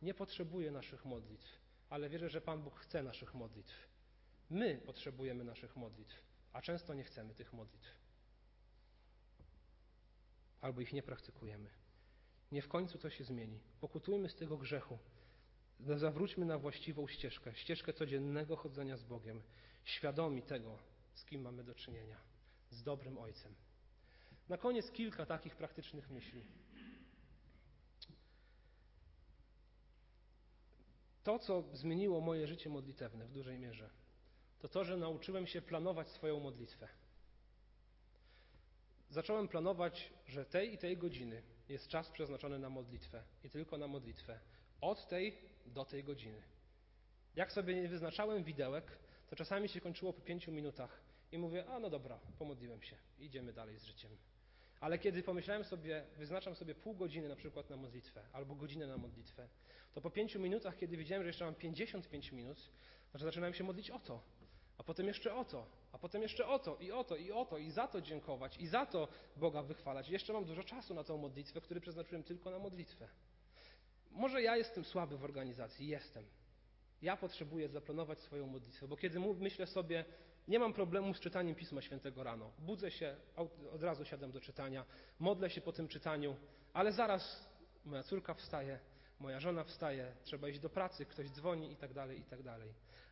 nie 0.01 0.13
potrzebuje 0.13 0.71
naszych 0.71 1.05
modlitw, 1.05 1.47
ale 1.93 2.09
wierzę, 2.09 2.29
że 2.29 2.41
Pan 2.41 2.61
Bóg 2.61 2.79
chce 2.79 3.03
naszych 3.03 3.33
modlitw. 3.33 3.87
My 4.49 4.81
potrzebujemy 4.85 5.43
naszych 5.43 5.75
modlitw, 5.75 6.23
a 6.53 6.61
często 6.61 6.93
nie 6.93 7.03
chcemy 7.03 7.35
tych 7.35 7.53
modlitw. 7.53 7.89
Albo 10.61 10.81
ich 10.81 10.93
nie 10.93 11.03
praktykujemy. 11.03 11.69
Nie 12.51 12.61
w 12.61 12.67
końcu 12.67 12.97
to 12.97 13.09
się 13.09 13.23
zmieni. 13.23 13.59
Pokutujmy 13.81 14.29
z 14.29 14.35
tego 14.35 14.57
grzechu. 14.57 14.97
Zawróćmy 15.79 16.45
na 16.45 16.57
właściwą 16.57 17.07
ścieżkę, 17.07 17.55
ścieżkę 17.55 17.93
codziennego 17.93 18.55
chodzenia 18.55 18.97
z 18.97 19.03
Bogiem, 19.03 19.41
świadomi 19.83 20.41
tego, 20.41 20.77
z 21.13 21.25
kim 21.25 21.41
mamy 21.41 21.63
do 21.63 21.75
czynienia, 21.75 22.17
z 22.69 22.83
dobrym 22.83 23.17
Ojcem. 23.17 23.55
Na 24.49 24.57
koniec 24.57 24.91
kilka 24.91 25.25
takich 25.25 25.55
praktycznych 25.55 26.09
myśli. 26.09 26.45
To, 31.23 31.39
co 31.39 31.63
zmieniło 31.73 32.21
moje 32.21 32.47
życie 32.47 32.69
modlitewne 32.69 33.25
w 33.25 33.31
dużej 33.31 33.59
mierze, 33.59 33.89
to 34.59 34.67
to, 34.67 34.83
że 34.83 34.97
nauczyłem 34.97 35.47
się 35.47 35.61
planować 35.61 36.09
swoją 36.09 36.39
modlitwę. 36.39 36.87
Zacząłem 39.09 39.47
planować, 39.47 40.13
że 40.27 40.45
tej 40.45 40.73
i 40.73 40.77
tej 40.77 40.97
godziny 40.97 41.43
jest 41.69 41.87
czas 41.87 42.09
przeznaczony 42.09 42.59
na 42.59 42.69
modlitwę 42.69 43.23
i 43.43 43.49
tylko 43.49 43.77
na 43.77 43.87
modlitwę. 43.87 44.39
Od 44.81 45.07
tej 45.07 45.37
do 45.65 45.85
tej 45.85 46.03
godziny. 46.03 46.41
Jak 47.35 47.51
sobie 47.51 47.75
nie 47.75 47.87
wyznaczałem 47.87 48.43
widełek, 48.43 48.97
to 49.29 49.35
czasami 49.35 49.69
się 49.69 49.81
kończyło 49.81 50.13
po 50.13 50.21
pięciu 50.21 50.51
minutach 50.51 51.01
i 51.31 51.37
mówię, 51.37 51.65
a 51.69 51.79
no 51.79 51.89
dobra, 51.89 52.19
pomodliłem 52.39 52.81
się, 52.81 52.97
idziemy 53.19 53.53
dalej 53.53 53.79
z 53.79 53.83
życiem. 53.83 54.17
Ale 54.83 54.99
kiedy 54.99 55.23
pomyślałem 55.23 55.63
sobie, 55.63 56.05
wyznaczam 56.17 56.55
sobie 56.55 56.75
pół 56.75 56.95
godziny 56.95 57.29
na 57.29 57.35
przykład 57.35 57.69
na 57.69 57.77
modlitwę 57.77 58.21
albo 58.33 58.55
godzinę 58.55 58.87
na 58.87 58.97
modlitwę, 58.97 59.47
to 59.93 60.01
po 60.01 60.09
pięciu 60.09 60.39
minutach, 60.39 60.77
kiedy 60.77 60.97
widziałem, 60.97 61.23
że 61.23 61.27
jeszcze 61.29 61.45
mam 61.45 61.55
55 61.55 62.31
minut, 62.31 62.69
to 63.11 63.17
zaczynałem 63.17 63.53
się 63.53 63.63
modlić 63.63 63.91
o 63.91 63.99
to, 63.99 64.23
a 64.77 64.83
potem 64.83 65.07
jeszcze 65.07 65.35
o 65.35 65.45
to, 65.45 65.65
a 65.91 65.97
potem 65.97 66.21
jeszcze 66.21 66.47
o 66.47 66.59
to 66.59 66.77
i 66.77 66.91
o 66.91 67.03
to 67.03 67.15
i 67.15 67.31
o 67.31 67.45
to 67.45 67.57
i 67.57 67.71
za 67.71 67.87
to 67.87 68.01
dziękować 68.01 68.57
i 68.57 68.67
za 68.67 68.85
to 68.85 69.07
Boga 69.37 69.61
wychwalać. 69.61 70.09
Jeszcze 70.09 70.33
mam 70.33 70.45
dużo 70.45 70.63
czasu 70.63 70.93
na 70.93 71.03
tą 71.03 71.17
modlitwę, 71.17 71.61
który 71.61 71.81
przeznaczyłem 71.81 72.23
tylko 72.23 72.51
na 72.51 72.59
modlitwę. 72.59 73.07
Może 74.11 74.41
ja 74.41 74.57
jestem 74.57 74.85
słaby 74.85 75.17
w 75.17 75.23
organizacji, 75.23 75.87
jestem. 75.87 76.25
Ja 77.01 77.17
potrzebuję 77.17 77.69
zaplanować 77.69 78.19
swoją 78.19 78.47
modlitwę, 78.47 78.87
bo 78.87 78.97
kiedy 78.97 79.19
myślę 79.19 79.67
sobie, 79.67 80.05
nie 80.47 80.59
mam 80.59 80.73
problemu 80.73 81.13
z 81.13 81.19
czytaniem 81.19 81.55
Pisma 81.55 81.81
Świętego 81.81 82.23
rano. 82.23 82.51
Budzę 82.59 82.91
się, 82.91 83.15
od 83.73 83.83
razu 83.83 84.05
siadam 84.05 84.31
do 84.31 84.41
czytania, 84.41 84.85
modlę 85.19 85.49
się 85.49 85.61
po 85.61 85.71
tym 85.71 85.87
czytaniu, 85.87 86.35
ale 86.73 86.91
zaraz 86.91 87.49
moja 87.85 88.03
córka 88.03 88.33
wstaje, 88.33 88.79
moja 89.19 89.39
żona 89.39 89.63
wstaje, 89.63 90.15
trzeba 90.23 90.49
iść 90.49 90.59
do 90.59 90.69
pracy, 90.69 91.05
ktoś 91.05 91.29
dzwoni 91.29 91.71
i 91.71 91.75
tak 91.75 91.93
dalej, 91.93 92.19
i 92.19 92.23
tak. 92.23 92.39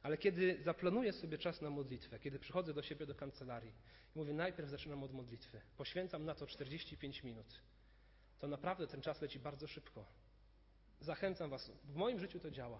Ale 0.03 0.17
kiedy 0.17 0.63
zaplanuję 0.63 1.13
sobie 1.13 1.37
czas 1.37 1.61
na 1.61 1.69
modlitwę, 1.69 2.19
kiedy 2.19 2.39
przychodzę 2.39 2.73
do 2.73 2.81
siebie 2.81 3.05
do 3.05 3.15
kancelarii 3.15 3.73
i 4.15 4.19
mówię, 4.19 4.33
najpierw 4.33 4.69
zaczynam 4.69 5.03
od 5.03 5.13
modlitwy, 5.13 5.61
poświęcam 5.77 6.25
na 6.25 6.35
to 6.35 6.47
45 6.47 7.23
minut, 7.23 7.61
to 8.39 8.47
naprawdę 8.47 8.87
ten 8.87 9.01
czas 9.01 9.21
leci 9.21 9.39
bardzo 9.39 9.67
szybko. 9.67 10.05
Zachęcam 10.99 11.49
Was, 11.49 11.71
w 11.83 11.95
moim 11.95 12.19
życiu 12.19 12.39
to 12.39 12.51
działa. 12.51 12.79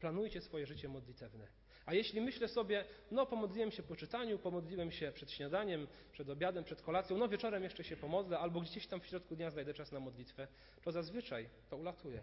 Planujcie 0.00 0.40
swoje 0.40 0.66
życie 0.66 0.88
modlitewne. 0.88 1.48
A 1.88 1.94
jeśli 1.94 2.20
myślę 2.20 2.48
sobie, 2.48 2.84
no 3.10 3.26
pomodliłem 3.26 3.70
się 3.70 3.82
po 3.82 3.96
czytaniu, 3.96 4.38
pomodliłem 4.38 4.90
się 4.90 5.12
przed 5.12 5.30
śniadaniem, 5.30 5.86
przed 6.12 6.30
obiadem, 6.30 6.64
przed 6.64 6.82
kolacją, 6.82 7.18
no 7.18 7.28
wieczorem 7.28 7.62
jeszcze 7.62 7.84
się 7.84 7.96
pomodlę, 7.96 8.38
albo 8.38 8.60
gdzieś 8.60 8.86
tam 8.86 9.00
w 9.00 9.06
środku 9.06 9.36
dnia 9.36 9.50
znajdę 9.50 9.74
czas 9.74 9.92
na 9.92 10.00
modlitwę, 10.00 10.48
to 10.82 10.92
zazwyczaj 10.92 11.48
to 11.70 11.76
ulatuje. 11.76 12.20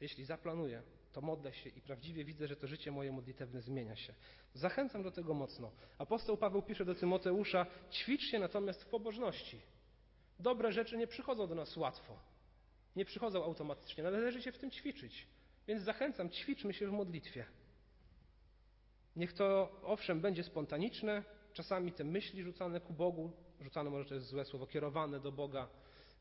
Jeśli 0.00 0.24
zaplanuję, 0.24 0.82
to 1.12 1.20
modlę 1.20 1.52
się 1.52 1.70
i 1.70 1.80
prawdziwie 1.80 2.24
widzę, 2.24 2.48
że 2.48 2.56
to 2.56 2.66
życie 2.66 2.90
moje 2.90 3.12
modlitewne 3.12 3.60
zmienia 3.60 3.96
się. 3.96 4.14
Zachęcam 4.54 5.02
do 5.02 5.10
tego 5.10 5.34
mocno. 5.34 5.70
Apostoł 5.98 6.36
Paweł 6.36 6.62
pisze 6.62 6.84
do 6.84 6.94
Tymoteusza, 6.94 7.66
ćwicz 7.92 8.22
się 8.22 8.38
natomiast 8.38 8.82
w 8.82 8.86
pobożności. 8.86 9.60
Dobre 10.38 10.72
rzeczy 10.72 10.96
nie 10.96 11.06
przychodzą 11.06 11.46
do 11.46 11.54
nas 11.54 11.76
łatwo. 11.76 12.18
Nie 12.96 13.04
przychodzą 13.04 13.44
automatycznie, 13.44 14.04
należy 14.04 14.42
się 14.42 14.52
w 14.52 14.58
tym 14.58 14.70
ćwiczyć. 14.70 15.26
Więc 15.68 15.82
zachęcam, 15.82 16.30
ćwiczmy 16.30 16.74
się 16.74 16.86
w 16.86 16.92
modlitwie. 16.92 17.44
Niech 19.18 19.32
to, 19.32 19.70
owszem, 19.82 20.20
będzie 20.20 20.42
spontaniczne, 20.42 21.24
czasami 21.52 21.92
te 21.92 22.04
myśli 22.04 22.42
rzucane 22.42 22.80
ku 22.80 22.92
Bogu, 22.92 23.32
rzucane 23.60 23.90
może 23.90 24.04
to 24.04 24.14
jest 24.14 24.26
złe 24.26 24.44
słowo, 24.44 24.66
kierowane 24.66 25.20
do 25.20 25.32
Boga, 25.32 25.68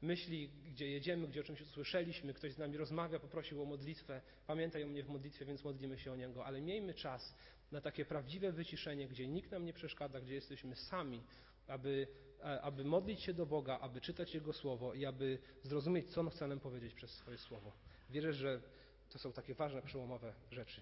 myśli, 0.02 0.50
gdzie 0.72 0.88
jedziemy, 0.90 1.28
gdzie 1.28 1.42
o 1.42 1.44
czymś 1.44 1.62
usłyszeliśmy, 1.62 2.34
ktoś 2.34 2.54
z 2.54 2.58
nami 2.58 2.78
rozmawia, 2.78 3.20
poprosił 3.20 3.62
o 3.62 3.66
modlitwę, 3.66 4.22
pamiętaj 4.48 4.84
o 4.84 4.88
mnie 4.88 5.04
w 5.04 5.10
modlitwie, 5.10 5.46
więc 5.46 5.64
modlimy 5.64 6.00
się 6.00 6.12
o 6.12 6.16
Niego, 6.16 6.46
ale 6.46 6.62
miejmy 6.62 6.94
czas 6.94 7.36
na 7.72 7.82
takie 7.82 8.06
prawdziwe 8.06 8.52
wyciszenie, 8.52 9.08
gdzie 9.08 9.28
nikt 9.28 9.52
nam 9.52 9.66
nie 9.66 9.74
przeszkadza, 9.74 10.22
gdzie 10.22 10.36
jesteśmy 10.36 10.76
sami, 10.76 11.24
aby, 11.68 12.08
e, 12.40 12.62
aby 12.62 12.84
modlić 12.84 13.22
się 13.22 13.34
do 13.34 13.46
Boga, 13.46 13.80
aby 13.80 14.02
czytać 14.02 14.34
Jego 14.34 14.54
Słowo 14.54 14.94
i 14.94 15.06
aby 15.06 15.40
zrozumieć, 15.64 16.10
co 16.10 16.22
On 16.22 16.30
chce 16.30 16.48
nam 16.48 16.60
powiedzieć 16.60 16.94
przez 16.94 17.12
swoje 17.12 17.38
Słowo. 17.38 17.72
Wierzę, 18.10 18.34
że 18.34 18.62
to 19.10 19.20
są 19.20 19.32
takie 19.34 19.54
ważne, 19.54 19.82
przełomowe 19.82 20.34
rzeczy. 20.52 20.82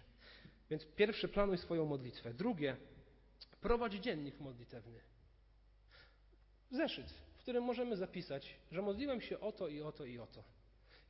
Więc 0.69 0.86
pierwsze, 0.86 1.28
planuj 1.28 1.58
swoją 1.58 1.86
modlitwę. 1.86 2.34
Drugie, 2.34 2.78
prowadź 3.62 3.93
dziennik 3.93 4.39
modlitewny. 4.39 4.99
Zeszyt, 6.71 7.10
w 7.36 7.39
którym 7.39 7.63
możemy 7.63 7.97
zapisać, 7.97 8.56
że 8.71 8.82
modliłem 8.82 9.21
się 9.21 9.39
o 9.39 9.51
to 9.51 9.67
i 9.67 9.82
o 9.82 9.91
to 9.91 10.06
i 10.06 10.19
o 10.19 10.28
to. 10.28 10.43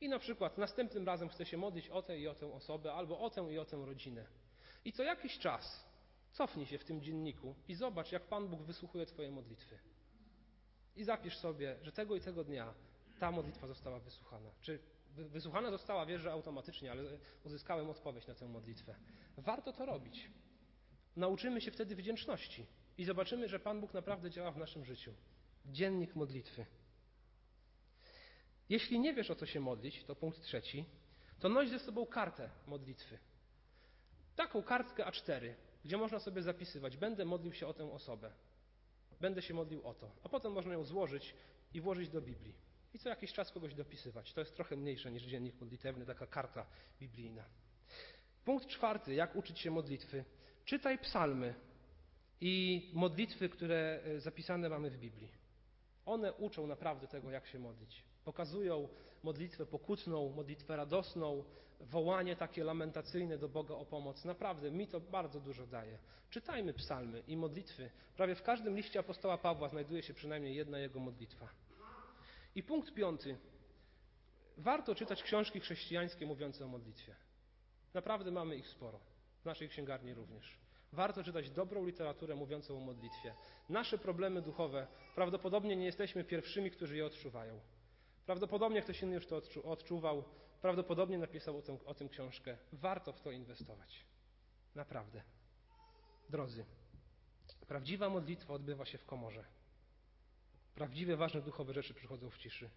I 0.00 0.08
na 0.08 0.18
przykład 0.18 0.58
następnym 0.58 1.06
razem 1.06 1.28
chcę 1.28 1.46
się 1.46 1.56
modlić 1.56 1.88
o 1.88 2.02
tę 2.02 2.18
i 2.18 2.28
o 2.28 2.34
tę 2.34 2.52
osobę, 2.52 2.92
albo 2.92 3.20
o 3.20 3.30
tę 3.30 3.52
i 3.52 3.58
o 3.58 3.64
tę 3.64 3.76
rodzinę. 3.86 4.26
I 4.84 4.92
co 4.92 5.02
jakiś 5.02 5.38
czas 5.38 5.86
cofnij 6.32 6.66
się 6.66 6.78
w 6.78 6.84
tym 6.84 7.02
dzienniku 7.02 7.54
i 7.68 7.74
zobacz, 7.74 8.12
jak 8.12 8.22
Pan 8.22 8.48
Bóg 8.48 8.62
wysłuchuje 8.62 9.06
Twoje 9.06 9.30
modlitwy. 9.30 9.78
I 10.96 11.04
zapisz 11.04 11.38
sobie, 11.38 11.76
że 11.82 11.92
tego 11.92 12.16
i 12.16 12.20
tego 12.20 12.44
dnia 12.44 12.74
ta 13.20 13.30
modlitwa 13.30 13.66
została 13.66 14.00
wysłuchana. 14.00 14.50
Czy 14.60 14.78
wysłuchana 15.16 15.70
została, 15.70 16.06
wiesz, 16.06 16.22
że 16.22 16.32
automatycznie, 16.32 16.90
ale 16.90 17.02
uzyskałem 17.44 17.90
odpowiedź 17.90 18.26
na 18.26 18.34
tę 18.34 18.48
modlitwę. 18.48 18.94
Warto 19.36 19.72
to 19.72 19.86
robić. 19.86 20.30
Nauczymy 21.16 21.60
się 21.60 21.70
wtedy 21.70 21.96
wdzięczności 21.96 22.66
i 22.98 23.04
zobaczymy, 23.04 23.48
że 23.48 23.60
Pan 23.60 23.80
Bóg 23.80 23.94
naprawdę 23.94 24.30
działa 24.30 24.50
w 24.50 24.56
naszym 24.56 24.84
życiu. 24.84 25.14
Dziennik 25.66 26.16
modlitwy. 26.16 26.66
Jeśli 28.68 29.00
nie 29.00 29.14
wiesz, 29.14 29.30
o 29.30 29.34
co 29.34 29.46
się 29.46 29.60
modlić, 29.60 30.04
to 30.04 30.16
punkt 30.16 30.42
trzeci, 30.42 30.84
to 31.38 31.48
noś 31.48 31.68
ze 31.68 31.78
sobą 31.78 32.06
kartę 32.06 32.50
modlitwy. 32.66 33.18
Taką 34.36 34.62
kartkę 34.62 35.04
A4, 35.04 35.54
gdzie 35.84 35.96
można 35.96 36.18
sobie 36.18 36.42
zapisywać, 36.42 36.96
będę 36.96 37.24
modlił 37.24 37.52
się 37.52 37.66
o 37.66 37.74
tę 37.74 37.92
osobę. 37.92 38.32
Będę 39.20 39.42
się 39.42 39.54
modlił 39.54 39.86
o 39.86 39.94
to. 39.94 40.10
A 40.22 40.28
potem 40.28 40.52
można 40.52 40.74
ją 40.74 40.84
złożyć 40.84 41.34
i 41.74 41.80
włożyć 41.80 42.08
do 42.08 42.20
Biblii 42.20 42.65
i 42.94 42.98
co 42.98 43.08
jakiś 43.08 43.32
czas 43.32 43.52
kogoś 43.52 43.74
dopisywać. 43.74 44.32
To 44.32 44.40
jest 44.40 44.54
trochę 44.54 44.76
mniejsze 44.76 45.12
niż 45.12 45.22
dziennik 45.22 45.60
modlitewny, 45.60 46.06
taka 46.06 46.26
karta 46.26 46.66
biblijna. 47.00 47.44
Punkt 48.44 48.66
czwarty, 48.66 49.14
jak 49.14 49.36
uczyć 49.36 49.58
się 49.58 49.70
modlitwy. 49.70 50.24
Czytaj 50.64 50.98
psalmy 50.98 51.54
i 52.40 52.82
modlitwy, 52.94 53.48
które 53.48 54.00
e, 54.04 54.20
zapisane 54.20 54.68
mamy 54.68 54.90
w 54.90 54.98
Biblii. 54.98 55.28
One 56.06 56.32
uczą 56.32 56.66
naprawdę 56.66 57.08
tego, 57.08 57.30
jak 57.30 57.46
się 57.46 57.58
modlić. 57.58 58.04
Pokazują 58.24 58.88
modlitwę 59.22 59.66
pokutną, 59.66 60.30
modlitwę 60.30 60.76
radosną, 60.76 61.44
wołanie 61.80 62.36
takie 62.36 62.64
lamentacyjne 62.64 63.38
do 63.38 63.48
Boga 63.48 63.74
o 63.74 63.84
pomoc. 63.84 64.24
Naprawdę 64.24 64.70
mi 64.70 64.86
to 64.86 65.00
bardzo 65.00 65.40
dużo 65.40 65.66
daje. 65.66 65.98
Czytajmy 66.30 66.74
psalmy 66.74 67.22
i 67.28 67.36
modlitwy. 67.36 67.90
Prawie 68.16 68.34
w 68.34 68.42
każdym 68.42 68.76
liście 68.76 68.98
apostoła 68.98 69.38
Pawła 69.38 69.68
znajduje 69.68 70.02
się 70.02 70.14
przynajmniej 70.14 70.54
jedna 70.54 70.78
jego 70.78 71.00
modlitwa. 71.00 71.48
I 72.56 72.62
punkt 72.62 72.94
piąty. 72.94 73.38
Warto 74.56 74.94
czytać 74.94 75.22
książki 75.22 75.60
chrześcijańskie 75.60 76.26
mówiące 76.26 76.64
o 76.64 76.68
modlitwie. 76.68 77.16
Naprawdę 77.94 78.30
mamy 78.30 78.56
ich 78.56 78.68
sporo. 78.68 79.00
W 79.42 79.44
naszej 79.44 79.68
księgarni 79.68 80.14
również. 80.14 80.58
Warto 80.92 81.24
czytać 81.24 81.50
dobrą 81.50 81.84
literaturę 81.84 82.34
mówiącą 82.34 82.76
o 82.76 82.80
modlitwie. 82.80 83.34
Nasze 83.68 83.98
problemy 83.98 84.42
duchowe 84.42 84.86
prawdopodobnie 85.14 85.76
nie 85.76 85.84
jesteśmy 85.84 86.24
pierwszymi, 86.24 86.70
którzy 86.70 86.96
je 86.96 87.06
odczuwają. 87.06 87.60
Prawdopodobnie 88.26 88.82
ktoś 88.82 89.02
inny 89.02 89.14
już 89.14 89.26
to 89.26 89.42
odczuwał, 89.64 90.24
prawdopodobnie 90.62 91.18
napisał 91.18 91.58
o 91.58 91.62
tym, 91.62 91.78
o 91.84 91.94
tym 91.94 92.08
książkę. 92.08 92.58
Warto 92.72 93.12
w 93.12 93.20
to 93.20 93.30
inwestować. 93.30 94.04
Naprawdę. 94.74 95.22
Drodzy, 96.30 96.64
prawdziwa 97.68 98.08
modlitwa 98.08 98.54
odbywa 98.54 98.84
się 98.84 98.98
w 98.98 99.06
komorze. 99.06 99.44
Prawdziwe, 100.76 101.16
ważne 101.16 101.42
duchowe 101.42 101.74
rzeczy 101.74 101.94
przychodzą 101.94 102.30
w 102.30 102.38
ciszy. 102.38 102.70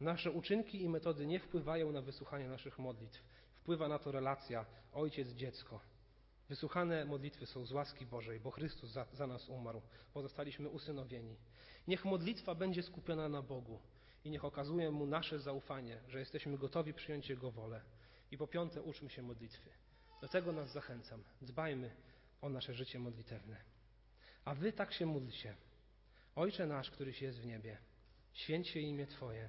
Nasze 0.00 0.30
uczynki 0.30 0.82
i 0.82 0.88
metody 0.88 1.26
nie 1.26 1.40
wpływają 1.40 1.92
na 1.92 2.02
wysłuchanie 2.02 2.48
naszych 2.48 2.78
modlitw. 2.78 3.22
Wpływa 3.54 3.88
na 3.88 3.98
to 3.98 4.12
relacja 4.12 4.66
ojciec-dziecko. 4.92 5.80
Wysłuchane 6.48 7.04
modlitwy 7.04 7.46
są 7.46 7.66
z 7.66 7.72
łaski 7.72 8.06
Bożej, 8.06 8.40
bo 8.40 8.50
Chrystus 8.50 8.90
za, 8.90 9.06
za 9.12 9.26
nas 9.26 9.48
umarł, 9.48 9.82
bo 10.14 10.22
zostaliśmy 10.22 10.68
usynowieni. 10.68 11.36
Niech 11.88 12.04
modlitwa 12.04 12.54
będzie 12.54 12.82
skupiona 12.82 13.28
na 13.28 13.42
Bogu 13.42 13.80
i 14.24 14.30
niech 14.30 14.44
okazuje 14.44 14.90
Mu 14.90 15.06
nasze 15.06 15.38
zaufanie, 15.38 16.00
że 16.08 16.18
jesteśmy 16.18 16.58
gotowi 16.58 16.94
przyjąć 16.94 17.28
Jego 17.28 17.50
wolę. 17.50 17.82
I 18.30 18.38
po 18.38 18.46
piąte, 18.46 18.82
uczmy 18.82 19.10
się 19.10 19.22
modlitwy. 19.22 19.70
Do 20.20 20.28
tego 20.28 20.52
nas 20.52 20.72
zachęcam. 20.72 21.24
Dbajmy 21.42 21.90
o 22.40 22.48
nasze 22.48 22.74
życie 22.74 22.98
modlitewne. 22.98 23.56
A 24.44 24.54
wy 24.54 24.72
tak 24.72 24.92
się 24.92 25.06
módlcie. 25.06 25.56
Ojcze 26.36 26.66
nasz, 26.66 26.90
któryś 26.90 27.22
jest 27.22 27.40
w 27.40 27.46
niebie, 27.46 27.78
święć 28.32 28.68
się 28.68 28.80
imię 28.80 29.06
Twoje, 29.06 29.48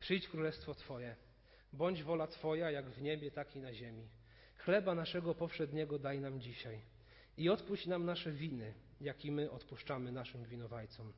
przyjdź 0.00 0.28
królestwo 0.28 0.74
Twoje, 0.74 1.16
bądź 1.72 2.02
wola 2.02 2.26
Twoja, 2.26 2.70
jak 2.70 2.90
w 2.90 3.02
niebie, 3.02 3.30
tak 3.30 3.56
i 3.56 3.58
na 3.58 3.74
ziemi. 3.74 4.08
Chleba 4.56 4.94
naszego 4.94 5.34
powszedniego 5.34 5.98
daj 5.98 6.20
nam 6.20 6.40
dzisiaj 6.40 6.80
i 7.36 7.48
odpuść 7.48 7.86
nam 7.86 8.04
nasze 8.04 8.32
winy, 8.32 8.74
jak 9.00 9.24
i 9.24 9.32
my 9.32 9.50
odpuszczamy 9.50 10.12
naszym 10.12 10.44
winowajcom. 10.44 11.12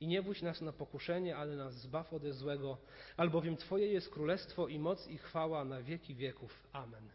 I 0.00 0.06
nie 0.06 0.22
wódź 0.22 0.42
nas 0.42 0.60
na 0.60 0.72
pokuszenie, 0.72 1.36
ale 1.36 1.56
nas 1.56 1.74
zbaw 1.74 2.12
ode 2.12 2.32
złego, 2.32 2.78
albowiem 3.16 3.56
Twoje 3.56 3.86
jest 3.86 4.10
królestwo 4.10 4.68
i 4.68 4.78
moc 4.78 5.08
i 5.08 5.18
chwała 5.18 5.64
na 5.64 5.82
wieki 5.82 6.14
wieków. 6.14 6.68
Amen. 6.72 7.08